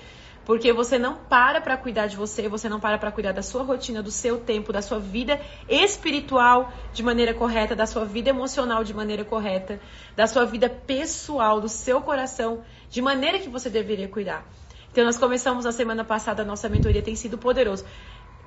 [0.48, 3.62] Porque você não para para cuidar de você, você não para para cuidar da sua
[3.62, 8.82] rotina, do seu tempo, da sua vida espiritual de maneira correta, da sua vida emocional
[8.82, 9.78] de maneira correta,
[10.16, 14.42] da sua vida pessoal, do seu coração, de maneira que você deveria cuidar.
[14.90, 17.84] Então nós começamos na semana passada a nossa mentoria, tem sido poderoso.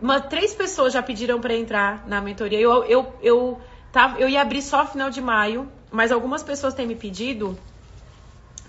[0.02, 2.60] Uma, três pessoas já pediram para entrar na mentoria.
[2.60, 3.62] Eu, eu, eu,
[3.92, 7.56] tá, eu ia abrir só final de maio, mas algumas pessoas têm me pedido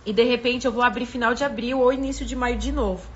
[0.05, 3.12] e de repente eu vou abrir final de abril ou início de maio de novo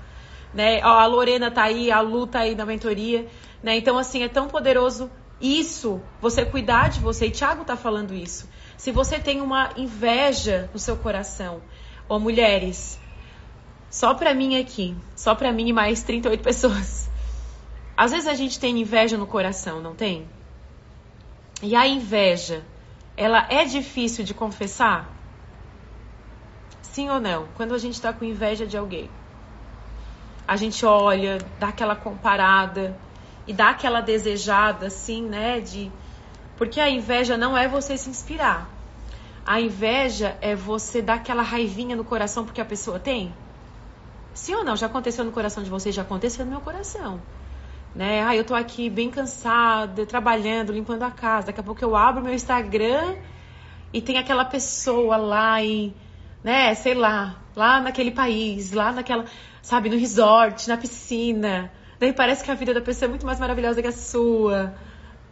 [0.57, 0.81] né?
[0.83, 3.27] Ó, a Lorena tá aí, a Lu tá aí na mentoria,
[3.61, 3.77] né?
[3.77, 7.27] Então, assim, é tão poderoso isso, você cuidar de você.
[7.27, 8.49] E Thiago tá falando isso.
[8.75, 11.61] Se você tem uma inveja no seu coração,
[12.09, 12.99] ó, mulheres,
[13.87, 17.07] só pra mim aqui, só pra mim e mais 38 pessoas.
[17.95, 20.27] Às vezes a gente tem inveja no coração, não tem?
[21.61, 22.65] E a inveja,
[23.15, 25.07] ela é difícil de confessar?
[26.81, 27.47] Sim ou não?
[27.55, 29.07] Quando a gente tá com inveja de alguém
[30.47, 32.97] a gente olha, dá aquela comparada
[33.45, 35.59] e dá aquela desejada, assim, né?
[35.59, 35.91] De
[36.55, 38.69] porque a inveja não é você se inspirar.
[39.45, 43.33] A inveja é você dar aquela raivinha no coração porque a pessoa tem.
[44.33, 44.75] Sim ou não?
[44.75, 45.93] Já aconteceu no coração de vocês?
[45.93, 47.21] Já aconteceu no meu coração.
[47.93, 48.23] Né?
[48.23, 51.47] Ah, eu tô aqui bem cansada, trabalhando, limpando a casa.
[51.47, 53.15] Daqui a pouco eu abro meu Instagram
[53.93, 55.95] e tem aquela pessoa lá e,
[56.43, 59.25] né, sei lá, lá naquele país, lá naquela
[59.67, 61.69] sabe, no resort, na piscina.
[61.99, 64.73] Daí parece que a vida da pessoa é muito mais maravilhosa que a sua.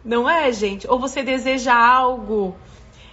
[0.04, 0.86] Não é, gente?
[0.86, 2.54] Ou você deseja algo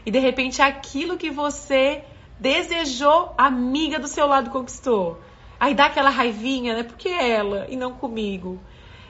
[0.05, 2.03] e de repente aquilo que você
[2.37, 5.17] desejou, a amiga do seu lado conquistou.
[5.57, 6.83] Aí dá aquela raivinha, né?
[6.83, 8.59] Porque ela e não comigo.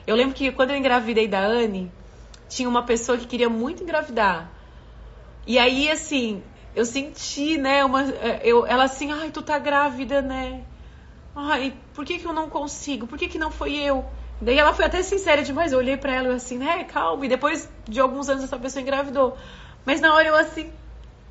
[0.06, 1.90] Eu lembro que quando eu engravidei da Anne,
[2.48, 4.52] tinha uma pessoa que queria muito engravidar.
[5.48, 6.44] E aí, assim,
[6.76, 8.02] eu senti, né, uma,
[8.44, 10.62] eu, ela assim, ai, tu tá grávida, né?
[11.36, 13.06] Ai, por que, que eu não consigo?
[13.06, 14.04] Por que, que não foi eu?
[14.40, 15.72] Daí ela foi até sincera demais.
[15.72, 17.24] Eu olhei para ela e assim, né, calma.
[17.26, 19.36] E depois de alguns anos essa pessoa engravidou.
[19.84, 20.70] Mas na hora eu assim,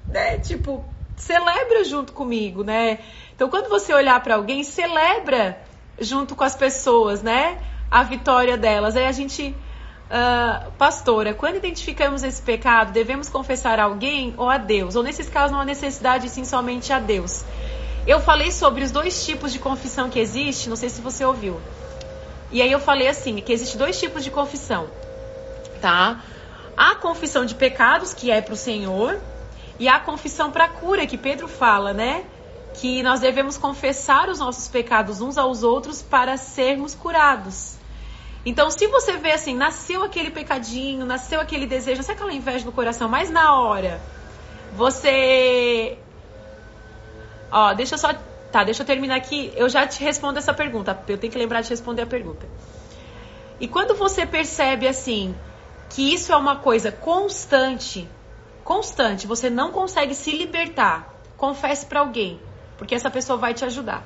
[0.07, 0.83] né, tipo,
[1.15, 2.99] celebra junto comigo, né?
[3.35, 5.57] Então quando você olhar para alguém, celebra
[5.99, 7.59] junto com as pessoas, né?
[7.89, 8.95] A vitória delas.
[8.95, 9.55] Aí a gente.
[10.03, 14.95] Uh, pastora, quando identificamos esse pecado, devemos confessar a alguém ou a Deus?
[14.95, 17.43] Ou nesses casos, não há necessidade, sim somente a Deus.
[18.05, 21.59] Eu falei sobre os dois tipos de confissão que existe, não sei se você ouviu.
[22.51, 24.87] E aí eu falei assim, que existe dois tipos de confissão,
[25.81, 26.21] tá?
[26.75, 29.19] A confissão de pecados, que é para o Senhor,
[29.79, 32.25] e a confissão para cura, que Pedro fala, né?
[32.73, 37.75] Que nós devemos confessar os nossos pecados uns aos outros para sermos curados.
[38.45, 42.71] Então, se você vê assim, nasceu aquele pecadinho, nasceu aquele desejo, nasceu aquela inveja no
[42.73, 44.01] coração, mas na hora
[44.75, 45.97] você
[47.53, 48.09] Ó, deixa eu só.
[48.51, 49.53] Tá, deixa eu terminar aqui.
[49.55, 50.99] Eu já te respondo essa pergunta.
[51.07, 52.47] Eu tenho que lembrar de responder a pergunta.
[53.59, 55.35] E quando você percebe assim
[55.89, 58.09] que isso é uma coisa constante,
[58.63, 62.41] constante, você não consegue se libertar, confesse para alguém,
[62.77, 64.03] porque essa pessoa vai te ajudar.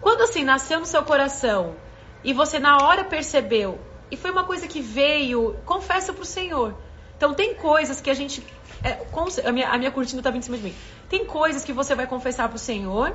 [0.00, 1.76] Quando assim nasceu no seu coração
[2.24, 3.78] e você na hora percebeu
[4.10, 6.74] e foi uma coisa que veio, confessa pro Senhor.
[7.16, 8.42] Então tem coisas que a gente
[8.82, 8.98] é,
[9.46, 10.74] a, minha, a minha cortina tá em cima de mim.
[11.08, 13.14] Tem coisas que você vai confessar pro Senhor,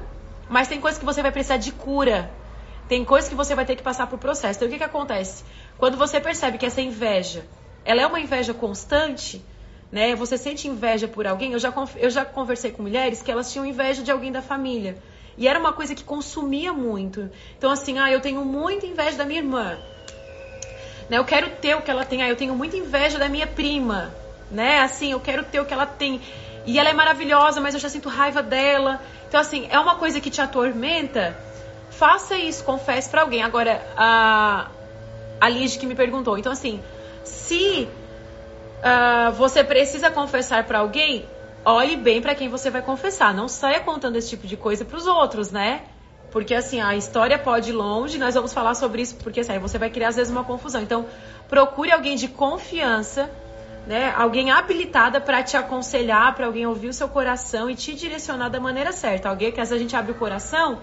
[0.50, 2.32] mas tem coisas que você vai precisar de cura.
[2.88, 4.60] Tem coisas que você vai ter que passar por processo.
[4.60, 5.44] Então o que, que acontece?
[5.78, 7.46] Quando você percebe que essa inveja,
[7.84, 9.44] ela é uma inveja constante,
[9.92, 10.16] né?
[10.16, 11.54] Você sente inveja por alguém.
[11.54, 14.98] Eu já, eu já conversei com mulheres que elas tinham inveja de alguém da família.
[15.36, 17.30] E era uma coisa que consumia muito.
[17.58, 19.78] Então, assim, ah, eu tenho muita inveja da minha irmã.
[21.10, 21.18] Né?
[21.18, 22.22] Eu quero ter o que ela tem.
[22.22, 24.14] Ah, eu tenho muita inveja da minha prima
[24.52, 24.80] né?
[24.80, 26.22] Assim, eu quero ter o que ela tem.
[26.66, 29.02] E ela é maravilhosa, mas eu já sinto raiva dela.
[29.28, 31.38] Então, assim, é uma coisa que te atormenta.
[31.92, 33.44] Faça isso, confesse para alguém.
[33.44, 34.68] Agora, a,
[35.40, 36.38] a Liz que me perguntou.
[36.38, 36.82] Então, assim,
[37.24, 37.88] se
[38.80, 41.26] uh, você precisa confessar para alguém,
[41.64, 43.34] olhe bem para quem você vai confessar.
[43.34, 45.84] Não saia contando esse tipo de coisa para os outros, né?
[46.32, 49.78] Porque assim, a história pode ir longe, nós vamos falar sobre isso, porque assim, você
[49.78, 50.82] vai criar às vezes uma confusão.
[50.82, 51.06] Então,
[51.48, 53.32] procure alguém de confiança
[53.86, 58.50] né, alguém habilitada para te aconselhar, para alguém ouvir o seu coração e te direcionar
[58.50, 59.30] da maneira certa.
[59.30, 60.82] Alguém que às vezes a gente abre o coração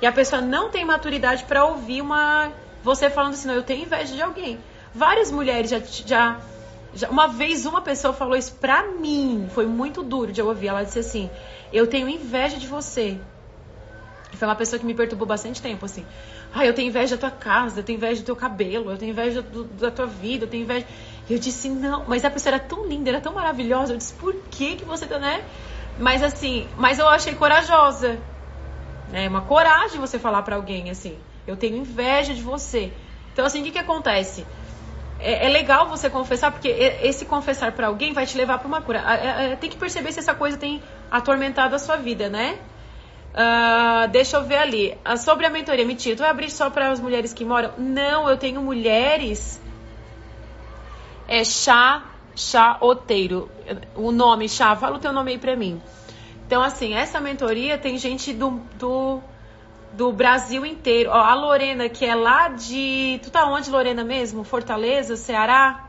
[0.00, 2.50] e a pessoa não tem maturidade para ouvir uma
[2.82, 4.60] você falando assim, não, eu tenho inveja de alguém.
[4.94, 6.40] Várias mulheres já, já,
[6.94, 10.68] já uma vez uma pessoa falou isso pra mim, foi muito duro de eu ouvir.
[10.68, 11.30] Ela disse assim:
[11.72, 13.18] "Eu tenho inveja de você".
[14.32, 16.06] Foi uma pessoa que me perturbou bastante tempo assim.
[16.54, 19.10] Ah, eu tenho inveja da tua casa, eu tenho inveja do teu cabelo, eu tenho
[19.10, 20.86] inveja do, da tua vida, eu tenho inveja.
[21.28, 23.92] Eu disse, não, mas a pessoa era tão linda, era tão maravilhosa.
[23.92, 25.44] Eu disse, por que, que você tá, né?
[25.98, 28.18] Mas assim, mas eu achei corajosa.
[29.12, 31.18] É uma coragem você falar para alguém assim.
[31.46, 32.92] Eu tenho inveja de você.
[33.32, 34.46] Então, assim, o que, que acontece?
[35.20, 38.80] É, é legal você confessar, porque esse confessar para alguém vai te levar para uma
[38.80, 39.02] cura.
[39.06, 42.58] É, é, tem que perceber se essa coisa tem atormentado a sua vida, né?
[43.34, 44.98] Uh, deixa eu ver ali.
[45.06, 47.72] Uh, sobre a mentoria, mentira, tu vai abrir só para as mulheres que moram?
[47.78, 49.60] Não, eu tenho mulheres.
[51.28, 52.02] É chá,
[52.34, 53.50] chá oteiro.
[53.94, 55.80] O nome, chá, fala o teu nome aí pra mim.
[56.46, 59.20] Então, assim, essa mentoria tem gente do, do,
[59.92, 61.10] do Brasil inteiro.
[61.10, 63.20] Ó, a Lorena, que é lá de.
[63.22, 64.42] Tu tá onde, Lorena mesmo?
[64.42, 65.88] Fortaleza, Ceará?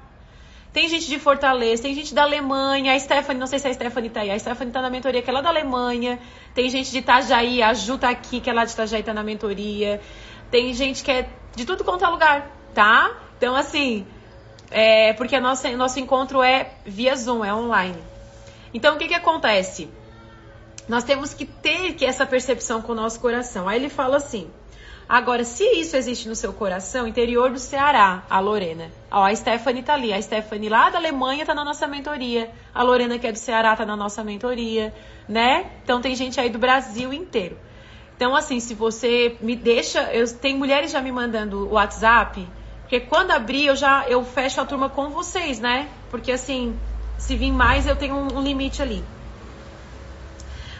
[0.73, 4.09] Tem gente de Fortaleza, tem gente da Alemanha, a Stephanie, não sei se a Stephanie
[4.09, 6.19] tá aí, a Stephanie tá na mentoria, que é lá da Alemanha.
[6.53, 9.23] Tem gente de Itajaí, a Ju tá aqui, que é lá de Itajaí, tá na
[9.23, 9.99] mentoria.
[10.51, 13.17] Tem gente que é de tudo quanto é lugar, tá?
[13.37, 14.05] Então, assim,
[14.71, 17.97] é porque nosso encontro é via Zoom, é online.
[18.73, 19.89] Então, o que que acontece?
[20.87, 23.67] Nós temos que ter que essa percepção com o nosso coração.
[23.67, 24.49] Aí ele fala assim:
[25.09, 28.91] Agora, se isso existe no seu coração, interior do Ceará, a Lorena.
[29.09, 30.13] Ó, a Stephanie tá ali.
[30.13, 32.51] A Stephanie lá da Alemanha tá na nossa mentoria.
[32.71, 34.93] A Lorena, que é do Ceará, tá na nossa mentoria,
[35.27, 35.71] né?
[35.83, 37.57] Então tem gente aí do Brasil inteiro.
[38.15, 40.13] Então, assim, se você me deixa.
[40.13, 42.47] Eu, tem mulheres já me mandando o WhatsApp.
[42.89, 45.87] Porque quando abrir, eu já eu fecho a turma com vocês, né?
[46.09, 46.75] Porque assim,
[47.19, 49.05] se vir mais, eu tenho um, um limite ali.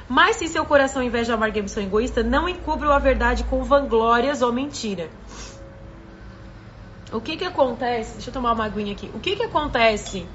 [0.08, 4.42] Mas se seu coração inveja, amarga e ambição egoísta, não encubra a verdade com vanglórias
[4.42, 5.08] ou mentira.
[7.14, 8.14] O que que acontece?
[8.14, 9.12] Deixa eu tomar uma aguinha aqui.
[9.14, 10.26] O que que acontece?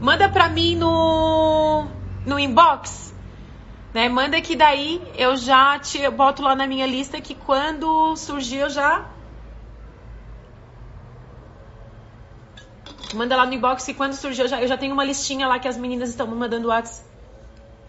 [0.00, 1.88] Manda pra mim no,
[2.24, 3.12] no inbox.
[3.92, 4.08] Né?
[4.08, 8.70] Manda que daí eu já te boto lá na minha lista que quando surgir eu
[8.70, 9.04] já.
[13.16, 15.58] Manda lá no inbox que quando surgir eu já, eu já tenho uma listinha lá
[15.58, 17.08] que as meninas estão me mandando WhatsApp.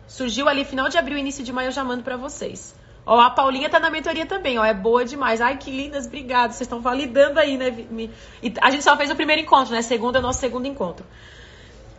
[0.08, 2.74] Surgiu ali final de abril, início de maio, eu já mando pra vocês.
[3.06, 4.66] Ó, a Paulinha tá na mentoria também, ó.
[4.66, 5.40] É boa demais.
[5.40, 6.52] Ai, que lindas, obrigado.
[6.52, 7.88] Vocês estão validando aí, né?
[8.42, 9.82] E a gente só fez o primeiro encontro, né?
[9.82, 11.06] Segundo é o nosso segundo encontro.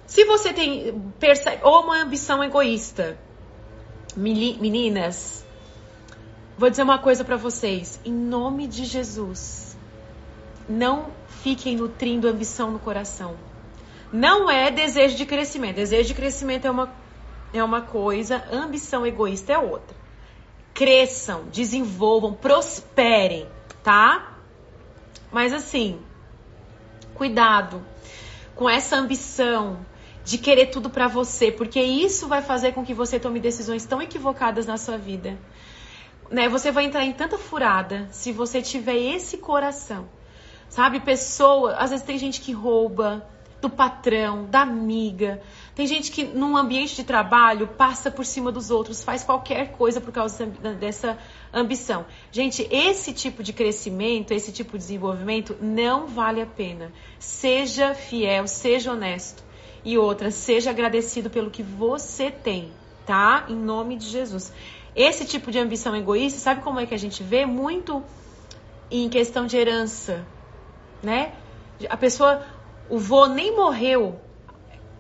[0.07, 0.95] Se você tem
[1.63, 3.19] ou uma ambição egoísta,
[4.17, 5.47] meninas,
[6.57, 8.01] vou dizer uma coisa para vocês.
[8.05, 9.77] Em nome de Jesus,
[10.69, 11.07] não
[11.43, 13.37] fiquem nutrindo ambição no coração.
[14.13, 15.77] Não é desejo de crescimento.
[15.77, 16.91] Desejo de crescimento é uma
[17.53, 19.97] é uma coisa, ambição egoísta é outra.
[20.75, 23.49] Cresçam, desenvolvam, prosperem,
[23.83, 24.37] tá?
[25.33, 25.99] Mas assim,
[27.15, 27.83] cuidado
[28.55, 29.79] com essa ambição
[30.25, 34.03] de querer tudo para você, porque isso vai fazer com que você tome decisões tão
[34.03, 35.39] equivocadas na sua vida.
[36.31, 36.49] Né?
[36.51, 40.07] Você vai entrar em tanta furada se você tiver esse coração.
[40.69, 43.27] Sabe, pessoa, às vezes tem gente que rouba,
[43.61, 45.41] do patrão, da amiga.
[45.75, 50.01] Tem gente que num ambiente de trabalho passa por cima dos outros, faz qualquer coisa
[50.01, 51.19] por causa dessa
[51.53, 52.07] ambição.
[52.31, 56.93] Gente, esse tipo de crescimento, esse tipo de desenvolvimento não vale a pena.
[57.19, 59.43] Seja fiel, seja honesto.
[59.85, 62.73] E outra, seja agradecido pelo que você tem,
[63.07, 63.47] tá?
[63.49, 64.53] Em nome de Jesus.
[64.95, 67.47] Esse tipo de ambição egoísta, sabe como é que a gente vê?
[67.47, 68.03] Muito
[68.91, 70.27] em questão de herança,
[71.03, 71.33] né?
[71.89, 72.43] A pessoa,
[72.89, 74.21] o vô nem morreu,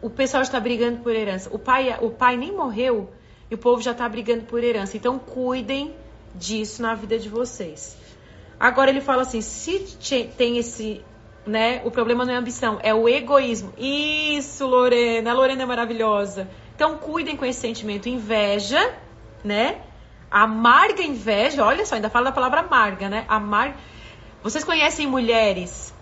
[0.00, 1.50] o pessoal está brigando por herança.
[1.52, 3.10] O pai, o pai nem morreu
[3.50, 4.96] e o povo já está brigando por herança.
[4.96, 5.94] Então cuidem
[6.34, 7.96] disso na vida de vocês.
[8.58, 9.78] Agora ele fala assim: se
[10.36, 11.02] tem esse,
[11.46, 11.82] né?
[11.84, 13.72] O problema não é ambição, é o egoísmo.
[13.76, 15.30] Isso, Lorena.
[15.30, 16.48] A Lorena é maravilhosa.
[16.74, 18.94] Então cuidem com esse sentimento inveja,
[19.42, 19.80] né?
[20.30, 21.64] Amarga inveja.
[21.64, 23.24] Olha só, ainda fala da palavra amarga, né?
[23.28, 23.76] Amar.
[24.42, 25.92] Vocês conhecem mulheres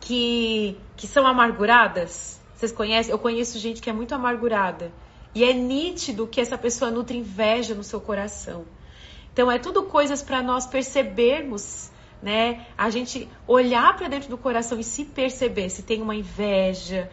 [0.00, 2.40] que que são amarguradas?
[2.54, 3.12] Vocês conhecem?
[3.12, 4.92] Eu conheço gente que é muito amargurada.
[5.34, 8.64] E é nítido que essa pessoa nutre inveja no seu coração.
[9.32, 12.66] Então, é tudo coisas para nós percebermos, né?
[12.76, 17.08] A gente olhar para dentro do coração e se perceber se tem uma inveja,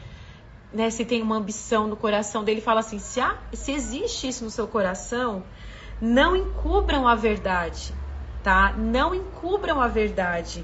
[0.74, 0.90] né?
[0.90, 2.62] Se tem uma ambição no coração dele.
[2.62, 5.44] Fala assim: se, há, se existe isso no seu coração,
[6.02, 7.94] não encubram a verdade,
[8.46, 8.76] tá?
[8.78, 10.64] Não encubram a verdade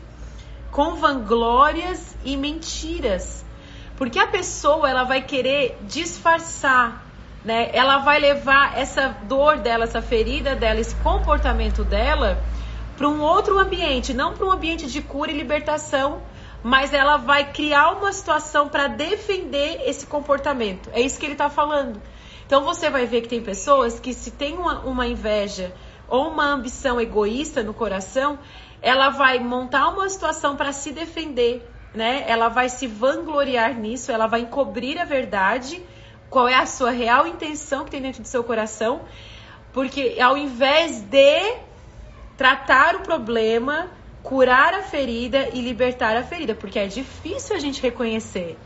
[0.69, 3.43] com vanglórias e mentiras.
[3.97, 7.03] Porque a pessoa ela vai querer disfarçar,
[7.43, 7.71] né?
[7.73, 12.37] Ela vai levar essa dor dela, essa ferida dela, esse comportamento dela
[12.95, 16.21] para um outro ambiente, não para um ambiente de cura e libertação,
[16.61, 20.87] mas ela vai criar uma situação para defender esse comportamento.
[20.93, 21.99] É isso que ele está falando.
[22.45, 25.73] Então você vai ver que tem pessoas que se tem uma, uma inveja
[26.11, 28.37] ou uma ambição egoísta no coração,
[28.81, 32.25] ela vai montar uma situação para se defender, né?
[32.27, 35.81] Ela vai se vangloriar nisso, ela vai encobrir a verdade,
[36.29, 39.03] qual é a sua real intenção que tem dentro do seu coração,
[39.71, 41.55] porque ao invés de
[42.35, 43.87] tratar o problema,
[44.21, 48.57] curar a ferida e libertar a ferida, porque é difícil a gente reconhecer.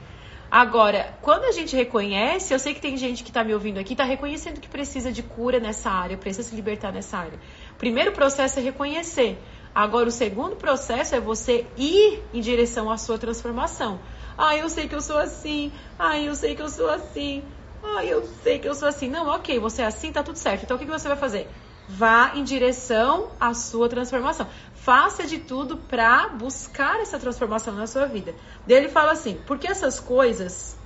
[0.49, 3.93] Agora, quando a gente reconhece, eu sei que tem gente que está me ouvindo aqui,
[3.93, 7.39] está reconhecendo que precisa de cura nessa área, precisa se libertar nessa área.
[7.73, 9.41] O primeiro processo é reconhecer.
[9.73, 13.99] Agora, o segundo processo é você ir em direção à sua transformação.
[14.37, 15.73] Ah, eu sei que eu sou assim.
[15.99, 17.43] Ah, eu sei que eu sou assim.
[17.83, 19.09] Ah, eu sei que eu sou assim.
[19.09, 20.63] Não, ok, você é assim, tá tudo certo.
[20.63, 21.49] Então, o que você vai fazer?
[21.87, 24.47] Vá em direção à sua transformação.
[24.73, 28.33] Faça de tudo para buscar essa transformação na sua vida.
[28.67, 30.77] Daí ele fala assim: porque essas coisas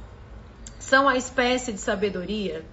[0.78, 2.66] são a espécie de sabedoria.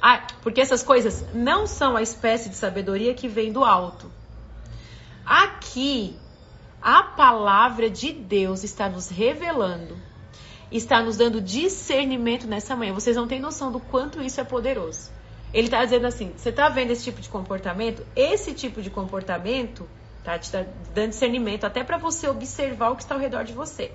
[0.00, 4.10] Ah, porque essas coisas não são a espécie de sabedoria que vem do alto.
[5.24, 6.16] Aqui,
[6.82, 9.96] a palavra de Deus está nos revelando,
[10.70, 12.92] está nos dando discernimento nessa manhã.
[12.92, 15.10] Vocês não têm noção do quanto isso é poderoso.
[15.54, 18.04] Ele está dizendo assim: você está vendo esse tipo de comportamento?
[18.14, 19.88] Esse tipo de comportamento
[20.24, 20.50] Tá te
[20.94, 23.92] dando discernimento até para você observar o que está ao redor de você.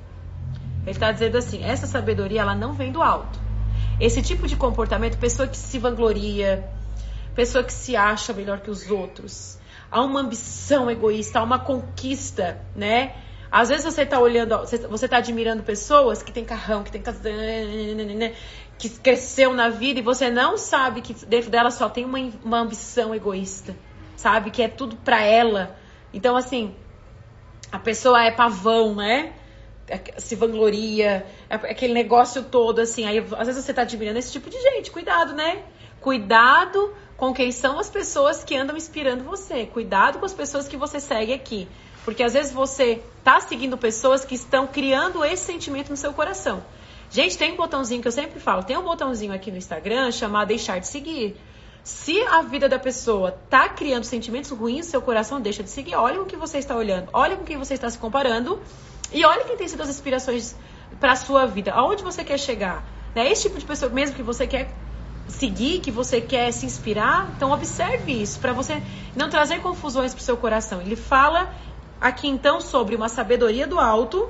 [0.83, 3.39] Ele está dizendo assim: essa sabedoria ela não vem do alto.
[3.99, 6.69] Esse tipo de comportamento, pessoa que se vangloria,
[7.33, 9.57] pessoa que se acha melhor que os outros,
[9.89, 13.15] há uma ambição egoísta, há uma conquista, né?
[13.51, 17.19] Às vezes você está olhando, você está admirando pessoas que tem carrão, que tem casa,
[18.79, 22.59] que cresceu na vida e você não sabe que dentro dela só tem uma, uma
[22.59, 23.75] ambição egoísta,
[24.15, 24.49] sabe?
[24.49, 25.77] Que é tudo para ela
[26.13, 26.75] então, assim,
[27.71, 29.33] a pessoa é pavão, né?
[29.87, 33.05] É se vangloria, é aquele negócio todo, assim.
[33.05, 34.91] Aí, às vezes você tá admirando esse tipo de gente.
[34.91, 35.63] Cuidado, né?
[35.99, 39.65] Cuidado com quem são as pessoas que andam inspirando você.
[39.65, 41.67] Cuidado com as pessoas que você segue aqui.
[42.05, 46.63] Porque às vezes você tá seguindo pessoas que estão criando esse sentimento no seu coração.
[47.11, 50.49] Gente, tem um botãozinho que eu sempre falo, tem um botãozinho aqui no Instagram chamado
[50.49, 51.35] deixar de seguir.
[51.83, 55.95] Se a vida da pessoa tá criando sentimentos ruins seu coração, deixa de seguir.
[55.95, 58.59] Olha o que você está olhando, olha com quem você está se comparando
[59.11, 60.55] e olha quem tem sido as inspirações
[60.99, 61.71] para sua vida.
[61.71, 62.83] Aonde você quer chegar?
[63.15, 64.71] É esse tipo de pessoa mesmo que você quer
[65.27, 67.27] seguir, que você quer se inspirar.
[67.35, 68.83] Então observe isso para você
[69.15, 70.79] não trazer confusões para o seu coração.
[70.79, 71.51] Ele fala
[71.99, 74.29] aqui então sobre uma sabedoria do alto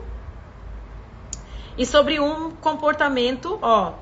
[1.80, 3.94] e sobre um comportamento, ó,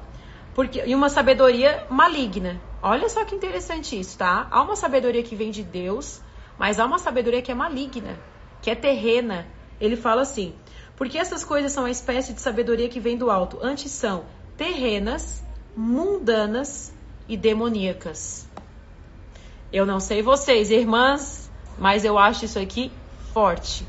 [0.56, 2.60] porque e uma sabedoria maligna.
[2.82, 4.48] Olha só que interessante isso, tá?
[4.50, 6.20] Há uma sabedoria que vem de Deus,
[6.58, 8.18] mas há uma sabedoria que é maligna,
[8.64, 9.46] que é terrena.
[9.80, 10.56] Ele fala assim:
[10.96, 14.26] porque essas coisas são a espécie de sabedoria que vem do alto, antes são
[14.58, 15.44] terrenas,
[15.76, 16.92] mundanas
[17.30, 18.50] e demoníacas.
[19.72, 21.48] Eu não sei vocês, irmãs,
[21.78, 22.92] mas eu acho isso aqui
[23.34, 23.86] forte.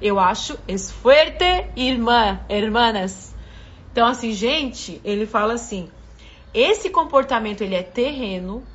[0.00, 1.44] Eu acho es fuerte,
[1.74, 3.34] irmã, hermanas.
[3.90, 5.90] Então, assim, gente, ele fala assim:
[6.52, 8.66] esse comportamento ele é terreno,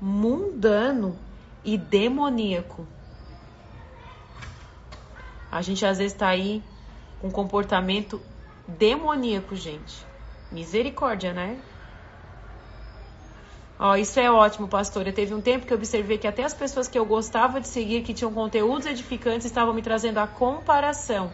[0.00, 1.18] mundano
[1.64, 2.86] e demoníaco.
[5.50, 6.62] A gente às vezes está aí
[7.20, 8.22] com comportamento
[8.66, 10.06] demoníaco, gente.
[10.50, 11.58] Misericórdia, né?
[13.82, 15.10] Ó, isso é ótimo, pastora.
[15.10, 18.02] Teve um tempo que eu observei que até as pessoas que eu gostava de seguir,
[18.02, 21.32] que tinham conteúdos edificantes, estavam me trazendo a comparação.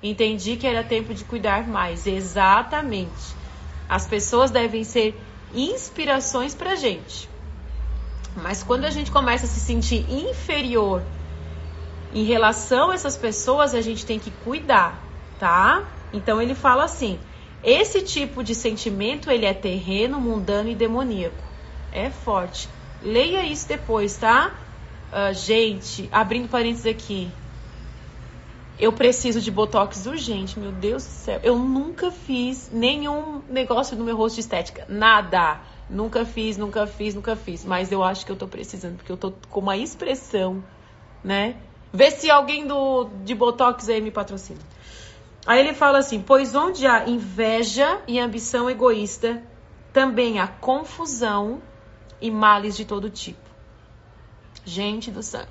[0.00, 2.06] Entendi que era tempo de cuidar mais.
[2.06, 3.34] Exatamente.
[3.88, 5.20] As pessoas devem ser
[5.52, 7.28] inspirações pra gente.
[8.36, 11.02] Mas quando a gente começa a se sentir inferior
[12.12, 15.02] em relação a essas pessoas, a gente tem que cuidar,
[15.36, 15.82] tá?
[16.12, 17.18] Então ele fala assim:
[17.60, 21.47] esse tipo de sentimento ele é terreno, mundano e demoníaco.
[21.92, 22.68] É forte.
[23.02, 24.52] Leia isso depois, tá?
[25.10, 27.30] Uh, gente, abrindo parênteses aqui.
[28.78, 31.40] Eu preciso de botox urgente, meu Deus do céu.
[31.42, 34.86] Eu nunca fiz nenhum negócio no meu rosto de estética.
[34.88, 35.60] Nada.
[35.90, 37.64] Nunca fiz, nunca fiz, nunca fiz.
[37.64, 40.62] Mas eu acho que eu tô precisando, porque eu tô com uma expressão,
[41.24, 41.56] né?
[41.92, 44.60] Vê se alguém do, de botox aí me patrocina.
[45.46, 49.42] Aí ele fala assim: pois onde há inveja e ambição egoísta,
[49.92, 51.60] também há confusão
[52.20, 53.48] e males de todo tipo.
[54.64, 55.46] Gente do céu.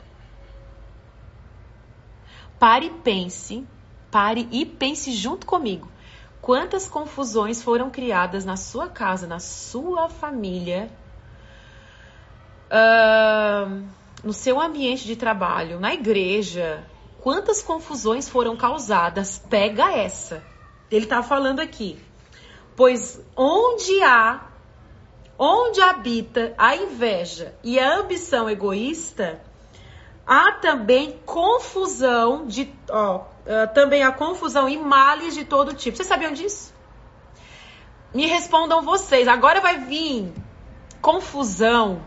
[2.59, 3.65] Pare e pense,
[4.11, 5.89] pare e pense junto comigo.
[6.41, 10.89] Quantas confusões foram criadas na sua casa, na sua família,
[12.71, 13.83] uh,
[14.23, 16.85] no seu ambiente de trabalho, na igreja?
[17.19, 19.37] Quantas confusões foram causadas?
[19.49, 20.43] Pega essa.
[20.89, 21.99] Ele está falando aqui.
[22.75, 24.47] Pois onde há,
[25.37, 29.41] onde habita a inveja e a ambição egoísta,
[30.27, 35.95] Há também confusão de, ó, uh, também a confusão e males de todo tipo.
[35.95, 36.73] Vocês sabiam disso?
[38.13, 39.25] Me respondam vocês.
[39.25, 40.33] Agora vai vir
[41.01, 42.01] confusão.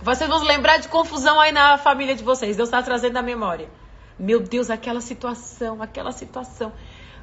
[0.00, 2.56] Vocês vão lembrar de confusão aí na família de vocês.
[2.56, 3.68] Deus está trazendo na memória.
[4.16, 6.72] Meu Deus, aquela situação, aquela situação.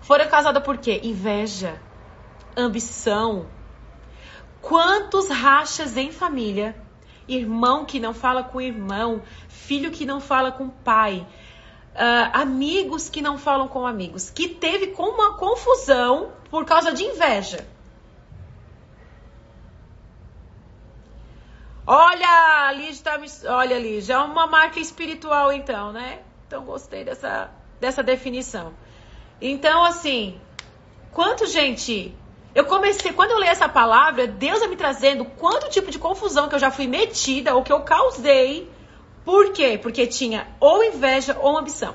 [0.02, 1.00] Foram casadas por quê?
[1.02, 1.82] Inveja,
[2.58, 3.46] ambição.
[4.62, 6.76] Quantos rachas em família?
[7.28, 11.26] Irmão que não fala com irmão, filho que não fala com pai,
[11.96, 17.04] uh, amigos que não falam com amigos, que teve com uma confusão por causa de
[17.04, 17.66] inveja.
[21.86, 26.22] Olha, ali está, olha ali, já é uma marca espiritual então, né?
[26.48, 27.50] Então gostei dessa
[27.80, 28.74] dessa definição.
[29.42, 30.40] Então assim,
[31.12, 32.16] quanto gente,
[32.54, 36.50] eu comecei quando eu leio essa palavra, Deus vai me trazendo quanto tipo de confusão
[36.50, 38.70] que eu já fui metida ou que eu causei
[39.24, 39.80] por quê?
[39.82, 41.94] Porque tinha ou inveja ou ambição.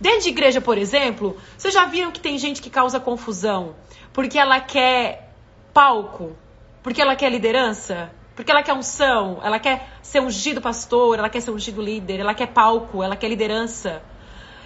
[0.00, 3.76] Dentro de igreja, por exemplo, vocês já viram que tem gente que causa confusão
[4.12, 5.32] porque ela quer
[5.72, 6.36] palco,
[6.82, 11.40] porque ela quer liderança, porque ela quer unção, ela quer ser ungido pastor, ela quer
[11.40, 14.02] ser ungido líder, ela quer palco, ela quer liderança.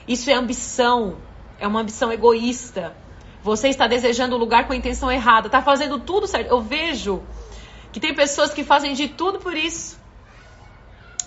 [0.07, 1.18] Isso é ambição,
[1.59, 2.97] é uma ambição egoísta.
[3.49, 6.51] Você está desejando o lugar com a intenção errada, está fazendo tudo certo.
[6.51, 7.22] Eu vejo
[7.90, 9.99] que tem pessoas que fazem de tudo por isso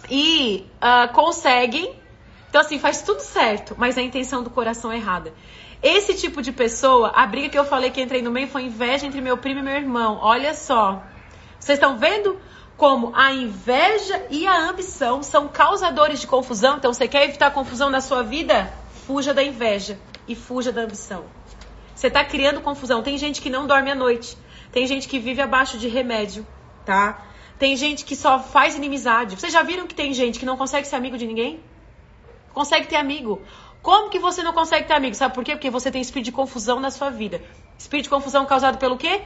[0.07, 1.95] e uh, conseguem.
[2.47, 5.33] Então, assim, faz tudo certo, mas a intenção do coração é errada.
[5.81, 9.07] Esse tipo de pessoa, a briga que eu falei que entrei no meio foi inveja
[9.07, 10.19] entre meu primo e meu irmão.
[10.21, 11.01] Olha só.
[11.59, 12.39] Vocês estão vendo
[12.77, 16.77] como a inveja e a ambição são causadores de confusão?
[16.77, 18.71] Então, você quer evitar confusão na sua vida?
[19.07, 19.97] Fuja da inveja
[20.27, 21.40] e fuja da ambição.
[22.01, 23.03] Você está criando confusão.
[23.03, 24.35] Tem gente que não dorme à noite.
[24.71, 26.47] Tem gente que vive abaixo de remédio,
[26.83, 27.27] tá?
[27.59, 29.35] Tem gente que só faz inimizade.
[29.35, 31.59] Vocês já viram que tem gente que não consegue ser amigo de ninguém?
[32.55, 33.39] Consegue ter amigo.
[33.83, 35.13] Como que você não consegue ter amigo?
[35.13, 35.51] Sabe por quê?
[35.51, 37.39] Porque você tem espírito de confusão na sua vida.
[37.77, 39.21] Espírito de confusão causado pelo quê?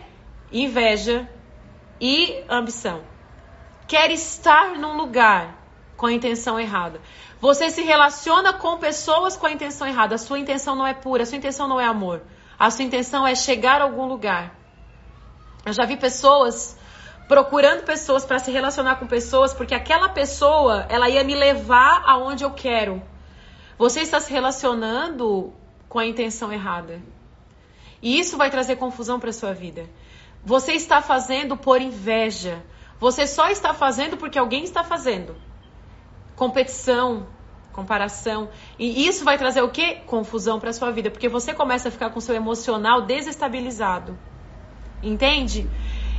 [0.51, 1.29] Inveja
[2.01, 3.03] e ambição.
[3.87, 5.63] Quer estar num lugar
[5.95, 6.99] com a intenção errada.
[7.39, 10.15] Você se relaciona com pessoas com a intenção errada.
[10.15, 12.21] A sua intenção não é pura, a sua intenção não é amor.
[12.57, 14.55] A sua intenção é chegar a algum lugar.
[15.65, 16.77] Eu já vi pessoas
[17.27, 22.43] procurando pessoas para se relacionar com pessoas, porque aquela pessoa, ela ia me levar aonde
[22.43, 23.01] eu quero.
[23.77, 25.53] Você está se relacionando
[25.89, 27.01] com a intenção errada.
[28.01, 29.89] E isso vai trazer confusão para sua vida.
[30.43, 32.63] Você está fazendo por inveja.
[32.99, 35.35] Você só está fazendo porque alguém está fazendo.
[36.35, 37.27] Competição,
[37.75, 38.49] comparação.
[38.79, 39.97] E isso vai trazer o quê?
[40.05, 44.17] Confusão para sua vida, porque você começa a ficar com seu emocional desestabilizado.
[45.03, 45.69] Entende?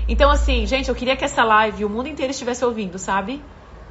[0.07, 3.42] Então, assim, gente, eu queria que essa live o mundo inteiro estivesse ouvindo, sabe?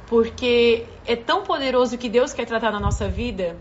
[0.06, 3.58] Porque é tão poderoso que Deus quer tratar na nossa vida.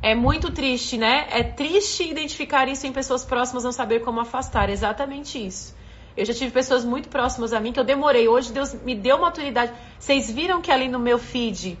[0.00, 1.26] É muito triste, né?
[1.30, 4.68] É triste identificar isso em pessoas próximas, não saber como afastar.
[4.70, 5.74] Exatamente isso.
[6.16, 8.28] Eu já tive pessoas muito próximas a mim que eu demorei.
[8.28, 9.72] Hoje Deus me deu maturidade.
[9.98, 11.78] Vocês viram que ali no meu feed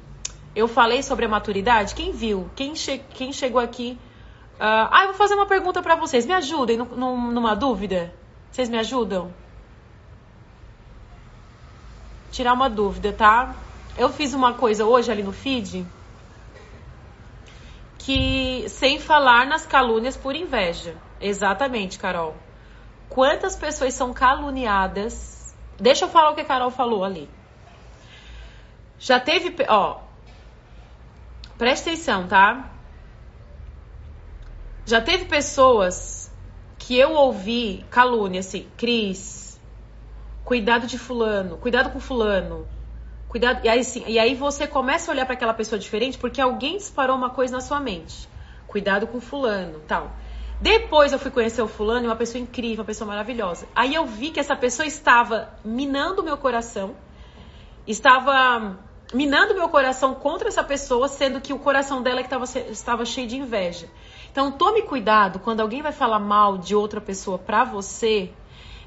[0.58, 1.94] eu falei sobre a maturidade?
[1.94, 2.50] Quem viu?
[2.56, 3.96] Quem, che quem chegou aqui?
[4.54, 6.26] Uh, ah, eu vou fazer uma pergunta para vocês.
[6.26, 8.12] Me ajudem numa dúvida.
[8.50, 9.32] Vocês me ajudam?
[12.32, 13.54] Tirar uma dúvida, tá?
[13.96, 15.86] Eu fiz uma coisa hoje ali no feed
[17.98, 20.96] que sem falar nas calúnias por inveja.
[21.20, 22.34] Exatamente, Carol.
[23.08, 25.54] Quantas pessoas são caluniadas?
[25.78, 27.30] Deixa eu falar o que a Carol falou ali.
[28.98, 30.07] Já teve, ó,
[31.58, 32.70] presta atenção, tá?
[34.86, 36.32] Já teve pessoas
[36.78, 39.60] que eu ouvi calúnia, assim, Cris,
[40.44, 42.66] cuidado de fulano, cuidado com fulano,
[43.28, 43.62] cuidado.
[43.64, 46.78] E aí, assim, e aí você começa a olhar para aquela pessoa diferente porque alguém
[46.78, 48.28] disparou uma coisa na sua mente.
[48.66, 50.12] Cuidado com fulano, tal.
[50.60, 53.68] Depois eu fui conhecer o fulano, uma pessoa incrível, uma pessoa maravilhosa.
[53.74, 56.96] Aí eu vi que essa pessoa estava minando meu coração,
[57.86, 58.76] estava
[59.12, 63.04] minando meu coração contra essa pessoa, sendo que o coração dela é que tava, estava
[63.04, 63.88] cheio de inveja.
[64.30, 68.30] Então tome cuidado quando alguém vai falar mal de outra pessoa pra você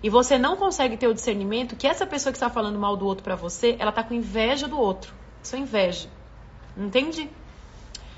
[0.04, 3.06] e você não consegue ter o discernimento que essa pessoa que está falando mal do
[3.06, 5.14] outro pra você, ela tá com inveja do outro.
[5.44, 6.10] Isso é inveja.
[6.76, 7.30] Entende?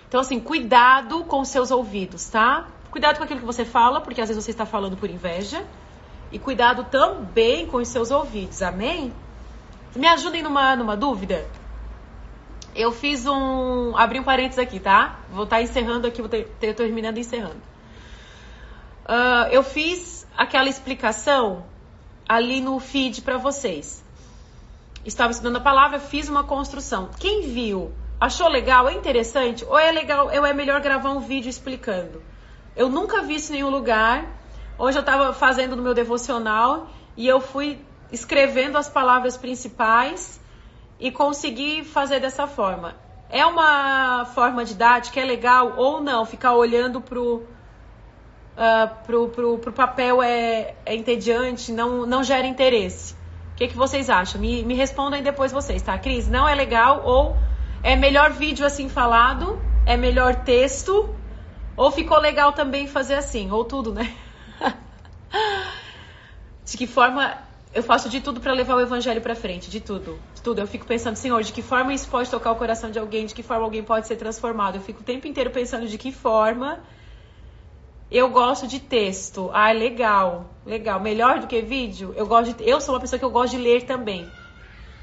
[0.08, 2.68] Então, assim, cuidado com os seus ouvidos, tá?
[2.92, 5.66] Cuidado com aquilo que você fala, porque às vezes você está falando por inveja.
[6.32, 9.12] E cuidado também com os seus ouvidos, amém?
[9.96, 11.46] Me ajudem numa, numa dúvida?
[12.76, 13.96] Eu fiz um.
[13.96, 15.20] Abri um parênteses aqui, tá?
[15.32, 17.62] Vou estar tá encerrando aqui, vou ter, ter terminando e encerrando.
[19.06, 21.66] Uh, eu fiz aquela explicação
[22.28, 24.04] ali no feed para vocês.
[25.06, 27.10] Estava estudando a palavra, fiz uma construção.
[27.20, 29.66] Quem viu, achou legal, é interessante?
[29.66, 32.24] Ou é legal, ou é melhor gravar um vídeo explicando?
[32.76, 34.26] Eu nunca vi isso em nenhum lugar.
[34.78, 37.80] Hoje eu estava fazendo no meu devocional e eu fui
[38.12, 40.40] escrevendo as palavras principais
[41.04, 42.96] e conseguir fazer dessa forma.
[43.30, 46.26] É uma forma didática, é legal ou não?
[46.26, 47.44] Ficar olhando pro,
[48.56, 53.16] uh, pro, pro, pro papel é, é entediante, não, não gera interesse.
[53.52, 54.40] O que, que vocês acham?
[54.40, 55.98] Me, me respondam aí depois vocês, tá?
[55.98, 57.36] Cris, não é legal ou
[57.84, 59.62] é melhor vídeo assim falado?
[59.86, 61.14] É melhor texto?
[61.76, 63.52] Ou ficou legal também fazer assim?
[63.52, 64.16] Ou tudo, né?
[66.64, 67.38] de que forma
[67.74, 70.60] eu faço de tudo para levar o evangelho para frente, de tudo, de tudo.
[70.60, 73.34] Eu fico pensando, Senhor, de que forma isso pode tocar o coração de alguém, de
[73.34, 74.76] que forma alguém pode ser transformado.
[74.76, 76.80] Eu fico o tempo inteiro pensando de que forma
[78.12, 79.50] eu gosto de texto.
[79.52, 81.00] Ah, legal, legal.
[81.00, 82.14] Melhor do que vídeo?
[82.16, 84.30] Eu gosto de, eu sou uma pessoa que eu gosto de ler também.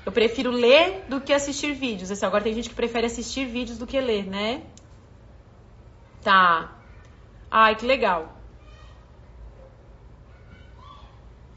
[0.07, 2.11] Eu prefiro ler do que assistir vídeos.
[2.11, 4.63] Assim, agora tem gente que prefere assistir vídeos do que ler, né?
[6.23, 6.73] Tá.
[7.51, 8.40] Ai, que legal.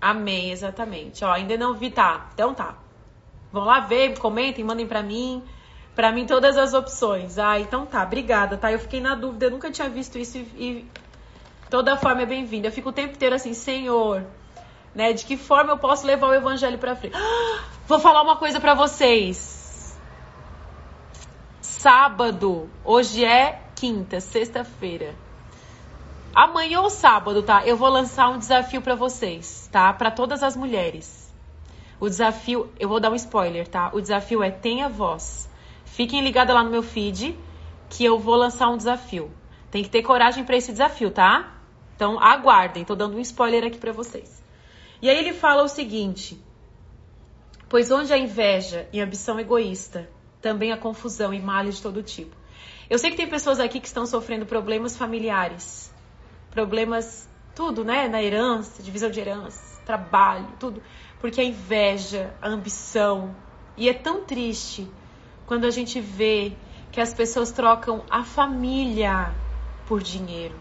[0.04, 1.24] Amém, exatamente.
[1.24, 2.28] Ó, ainda não vi, tá.
[2.34, 2.76] Então tá.
[3.54, 5.42] Vão lá ver, comentem, mandem para mim.
[5.96, 7.40] Para mim todas as opções.
[7.40, 8.04] Ah, então tá.
[8.04, 8.70] Obrigada, tá?
[8.70, 10.88] Eu fiquei na dúvida, eu nunca tinha visto isso e, e
[11.70, 12.68] toda forma é bem-vinda.
[12.68, 14.26] Eu fico o tempo inteiro assim, Senhor,
[14.94, 15.14] né?
[15.14, 17.16] De que forma eu posso levar o evangelho para frente?
[17.16, 19.98] Ah, vou falar uma coisa para vocês.
[21.62, 25.16] Sábado, hoje é quinta, sexta-feira.
[26.36, 27.64] Amanhã ou sábado, tá?
[27.64, 29.94] Eu vou lançar um desafio para vocês, tá?
[29.94, 31.32] Para todas as mulheres.
[32.00, 33.92] O desafio, eu vou dar um spoiler, tá?
[33.94, 35.48] O desafio é tenha voz.
[35.86, 37.38] Fiquem ligados lá no meu feed
[37.88, 39.32] que eu vou lançar um desafio.
[39.70, 41.54] Tem que ter coragem para esse desafio, tá?
[41.96, 44.44] Então aguardem, tô dando um spoiler aqui para vocês.
[45.04, 46.42] E aí ele fala o seguinte:
[47.70, 50.10] Pois onde há inveja e ambição egoísta,
[50.42, 52.36] também há confusão e males de todo tipo.
[52.90, 55.93] Eu sei que tem pessoas aqui que estão sofrendo problemas familiares
[56.54, 58.08] problemas, tudo, né?
[58.08, 60.82] Na herança, divisão de herança, trabalho, tudo.
[61.20, 63.36] Porque a inveja, a ambição.
[63.76, 64.88] E é tão triste
[65.48, 66.54] quando a gente vê
[66.92, 69.34] que as pessoas trocam a família
[69.88, 70.56] por dinheiro.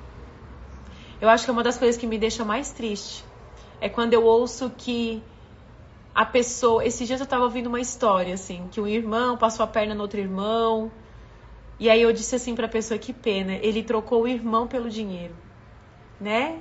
[1.21, 3.25] Eu acho que é uma das coisas que me deixa mais triste.
[3.81, 5.23] É quando eu ouço que
[6.15, 6.85] a pessoa.
[6.85, 10.03] Esses dias eu tava ouvindo uma história, assim, que um irmão passou a perna no
[10.03, 10.91] outro irmão.
[11.79, 15.35] E aí eu disse assim pra pessoa: que pena, ele trocou o irmão pelo dinheiro
[16.23, 16.61] né?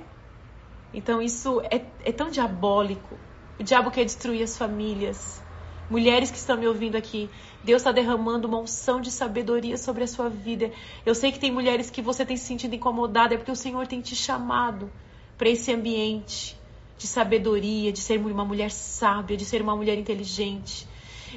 [0.92, 3.16] Então isso é, é tão diabólico.
[3.58, 5.40] O diabo quer destruir as famílias.
[5.88, 7.28] Mulheres que estão me ouvindo aqui,
[7.62, 10.70] Deus está derramando uma unção de sabedoria sobre a sua vida.
[11.04, 13.86] Eu sei que tem mulheres que você tem se sentido incomodada, é porque o Senhor
[13.86, 14.90] tem te chamado
[15.36, 16.56] para esse ambiente
[16.96, 20.88] de sabedoria, de ser uma mulher sábia, de ser uma mulher inteligente,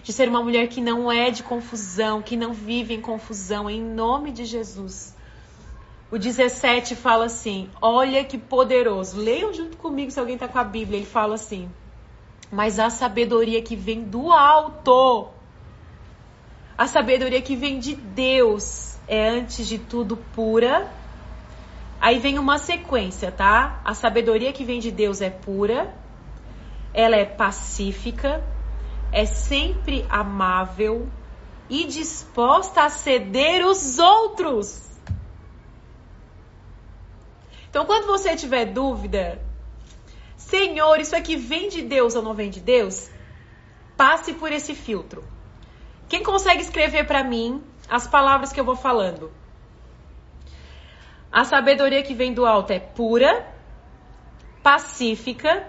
[0.04, 3.82] de ser uma mulher que não é de confusão, que não vive em confusão, em
[3.82, 5.15] nome de Jesus.
[6.12, 9.20] O 17 fala assim: Olha que poderoso.
[9.20, 11.00] Leiam junto comigo se alguém está com a Bíblia.
[11.00, 11.70] Ele fala assim:
[12.52, 15.30] Mas a sabedoria que vem do alto,
[16.78, 20.92] a sabedoria que vem de Deus, é antes de tudo pura.
[22.00, 23.82] Aí vem uma sequência, tá?
[23.84, 25.92] A sabedoria que vem de Deus é pura,
[26.94, 28.44] ela é pacífica,
[29.12, 31.08] é sempre amável
[31.68, 34.95] e disposta a ceder os outros.
[37.76, 39.38] Então, quando você tiver dúvida,
[40.38, 43.10] Senhor, isso aqui vem de Deus ou não vem de Deus?
[43.98, 45.22] Passe por esse filtro.
[46.08, 49.30] Quem consegue escrever para mim as palavras que eu vou falando?
[51.30, 53.46] A sabedoria que vem do alto é pura,
[54.64, 55.68] pacífica,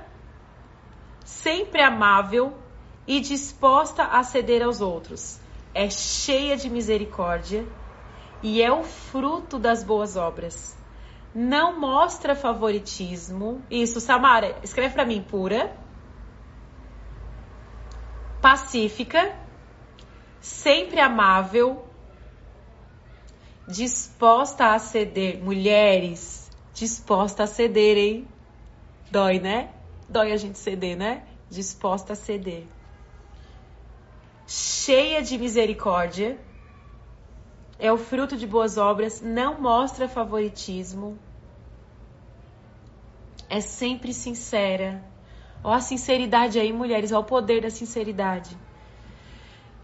[1.24, 2.56] sempre amável
[3.04, 5.40] e disposta a ceder aos outros.
[5.74, 7.66] É cheia de misericórdia
[8.44, 10.76] e é o fruto das boas obras
[11.36, 13.60] não mostra favoritismo.
[13.70, 15.76] Isso, Samara, escreve para mim pura,
[18.40, 19.36] pacífica,
[20.40, 21.84] sempre amável,
[23.68, 25.44] disposta a ceder.
[25.44, 28.28] Mulheres, disposta a ceder, hein?
[29.10, 29.74] Dói, né?
[30.08, 31.22] Dói a gente ceder, né?
[31.50, 32.66] Disposta a ceder.
[34.46, 36.38] Cheia de misericórdia,
[37.78, 41.18] é o fruto de boas obras, não mostra favoritismo,
[43.48, 45.02] é sempre sincera.
[45.62, 48.56] Ó a sinceridade aí, mulheres, ó o poder da sinceridade.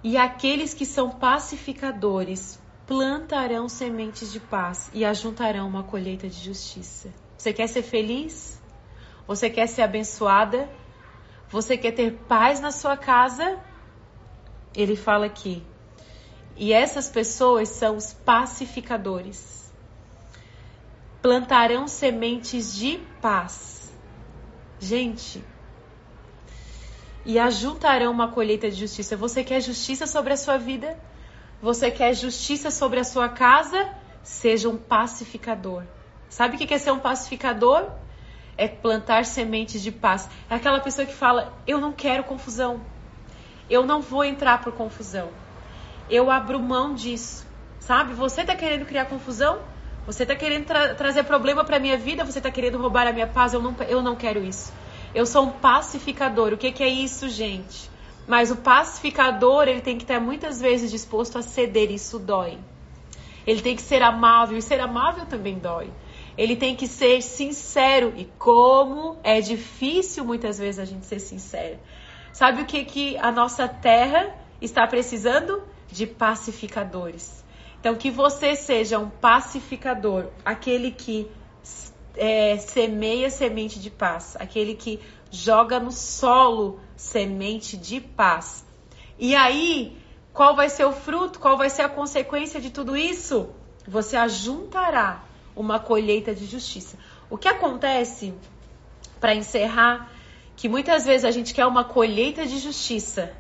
[0.03, 7.13] E aqueles que são pacificadores plantarão sementes de paz e ajuntarão uma colheita de justiça.
[7.37, 8.61] Você quer ser feliz?
[9.27, 10.69] Você quer ser abençoada?
[11.49, 13.59] Você quer ter paz na sua casa?
[14.75, 15.63] Ele fala aqui.
[16.57, 19.52] E essas pessoas são os pacificadores
[21.23, 23.93] plantarão sementes de paz.
[24.81, 25.43] Gente,
[27.25, 29.17] e ajuntarão uma colheita de justiça.
[29.17, 30.99] Você quer justiça sobre a sua vida?
[31.63, 33.89] Você quer justiça sobre a sua casa?
[34.25, 35.85] Seja um pacificador.
[36.29, 37.89] Sabe o que é ser um pacificador?
[38.57, 40.29] É plantar sementes de paz.
[40.51, 42.81] É aquela pessoa que fala: Eu não quero confusão.
[43.71, 45.29] Eu não vou entrar por confusão.
[46.11, 47.47] Eu abro mão disso.
[47.79, 48.13] Sabe?
[48.15, 49.61] Você está querendo criar confusão?
[50.07, 52.25] Você está querendo tra trazer problema para minha vida?
[52.25, 53.55] Você está querendo roubar a minha paz?
[53.55, 54.73] Eu não, eu não quero isso.
[55.15, 56.53] Eu sou um pacificador.
[56.53, 57.91] O que, que é isso, gente?
[58.27, 62.59] Mas o pacificador, ele tem que estar muitas vezes disposto a ceder, isso dói.
[63.47, 65.91] Ele tem que ser amável, e ser amável também dói.
[66.39, 71.79] Ele tem que ser sincero, e como é difícil muitas vezes a gente ser sincero.
[72.33, 75.63] Sabe o que, que a nossa terra está precisando?
[75.89, 77.42] De pacificadores.
[77.83, 81.29] Então, que você seja um pacificador, aquele que
[82.17, 85.01] é, semeia semente de paz, aquele que
[85.33, 88.65] joga no solo semente de paz.
[89.19, 89.97] E aí,
[90.33, 91.41] qual vai ser o fruto?
[91.41, 93.49] Qual vai ser a consequência de tudo isso?
[93.85, 95.25] Você ajuntará
[95.57, 96.97] uma colheita de justiça.
[97.29, 98.33] O que acontece,
[99.19, 100.09] para encerrar,
[100.55, 103.33] que muitas vezes a gente quer uma colheita de justiça,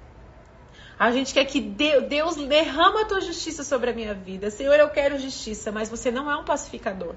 [0.99, 4.51] a gente quer que Deus derrama a tua justiça sobre a minha vida.
[4.51, 7.15] Senhor, eu quero justiça, mas você não é um pacificador.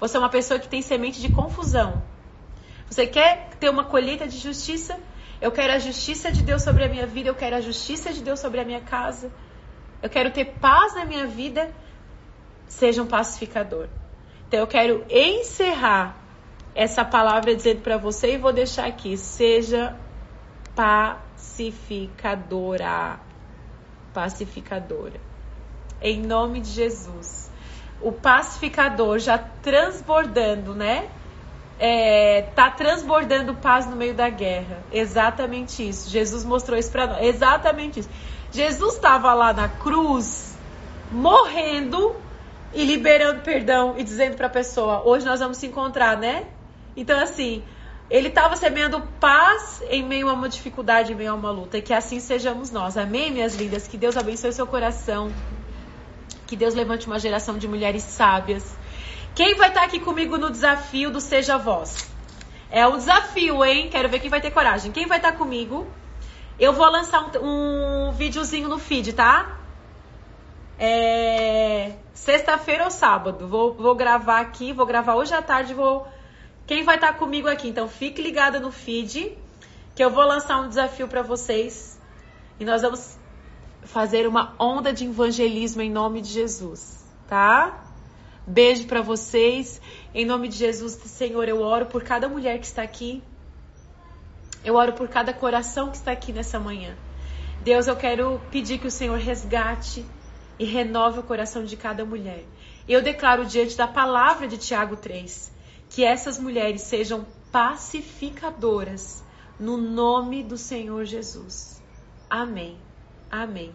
[0.00, 2.02] Você é uma pessoa que tem semente de confusão.
[2.88, 4.98] Você quer ter uma colheita de justiça?
[5.40, 8.22] Eu quero a justiça de Deus sobre a minha vida, eu quero a justiça de
[8.22, 9.30] Deus sobre a minha casa.
[10.02, 11.70] Eu quero ter paz na minha vida.
[12.68, 13.88] Seja um pacificador.
[14.48, 16.16] Então eu quero encerrar
[16.74, 19.96] essa palavra dizendo para você e vou deixar aqui: seja
[21.36, 23.20] pacificadora
[24.12, 25.20] pacificadora.
[26.00, 27.50] Em nome de Jesus.
[28.00, 31.08] O pacificador já transbordando, né?
[31.78, 34.82] É, tá transbordando paz no meio da guerra.
[34.90, 36.08] Exatamente isso.
[36.08, 37.26] Jesus mostrou isso para nós.
[37.26, 38.08] Exatamente isso.
[38.50, 40.56] Jesus estava lá na cruz,
[41.12, 42.16] morrendo
[42.72, 46.46] e liberando perdão e dizendo para a pessoa: hoje nós vamos se encontrar, né?
[46.96, 47.62] Então, assim,
[48.08, 51.78] ele estava semeando paz em meio a uma dificuldade, em meio a uma luta.
[51.78, 52.96] E que assim sejamos nós.
[52.96, 53.88] Amém, minhas lindas?
[53.88, 55.32] Que Deus abençoe seu coração.
[56.46, 58.76] Que Deus levante uma geração de mulheres sábias.
[59.34, 62.08] Quem vai estar aqui comigo no desafio do Seja Voz?
[62.70, 63.88] É um desafio, hein?
[63.90, 64.92] Quero ver quem vai ter coragem.
[64.92, 65.86] Quem vai estar comigo?
[66.58, 69.58] Eu vou lançar um, um videozinho no feed, tá?
[70.78, 71.92] É...
[72.14, 73.48] Sexta-feira ou sábado.
[73.48, 76.06] Vou, vou gravar aqui, vou gravar hoje à tarde, vou
[76.66, 77.68] quem vai estar comigo aqui?
[77.68, 79.38] Então fique ligada no feed,
[79.94, 81.98] que eu vou lançar um desafio para vocês
[82.58, 83.16] e nós vamos
[83.82, 87.84] fazer uma onda de evangelismo em nome de Jesus, tá?
[88.44, 89.80] Beijo para vocês.
[90.12, 93.22] Em nome de Jesus, Senhor, eu oro por cada mulher que está aqui.
[94.64, 96.96] Eu oro por cada coração que está aqui nessa manhã.
[97.62, 100.04] Deus, eu quero pedir que o Senhor resgate
[100.58, 102.44] e renove o coração de cada mulher.
[102.88, 105.55] Eu declaro diante da palavra de Tiago 3
[105.96, 109.24] que essas mulheres sejam pacificadoras
[109.58, 111.82] no nome do Senhor Jesus.
[112.28, 112.76] Amém.
[113.30, 113.74] Amém.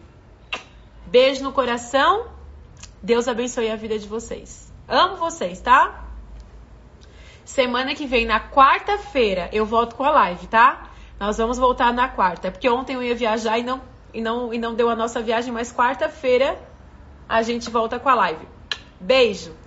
[1.08, 2.28] Beijo no coração.
[3.02, 4.72] Deus abençoe a vida de vocês.
[4.88, 6.12] Amo vocês, tá?
[7.44, 10.92] Semana que vem, na quarta-feira, eu volto com a live, tá?
[11.20, 12.52] Nós vamos voltar na quarta.
[12.52, 13.82] Porque ontem eu ia viajar e não,
[14.14, 16.62] e não, e não deu a nossa viagem, mas quarta-feira
[17.28, 18.48] a gente volta com a live.
[19.00, 19.61] Beijo!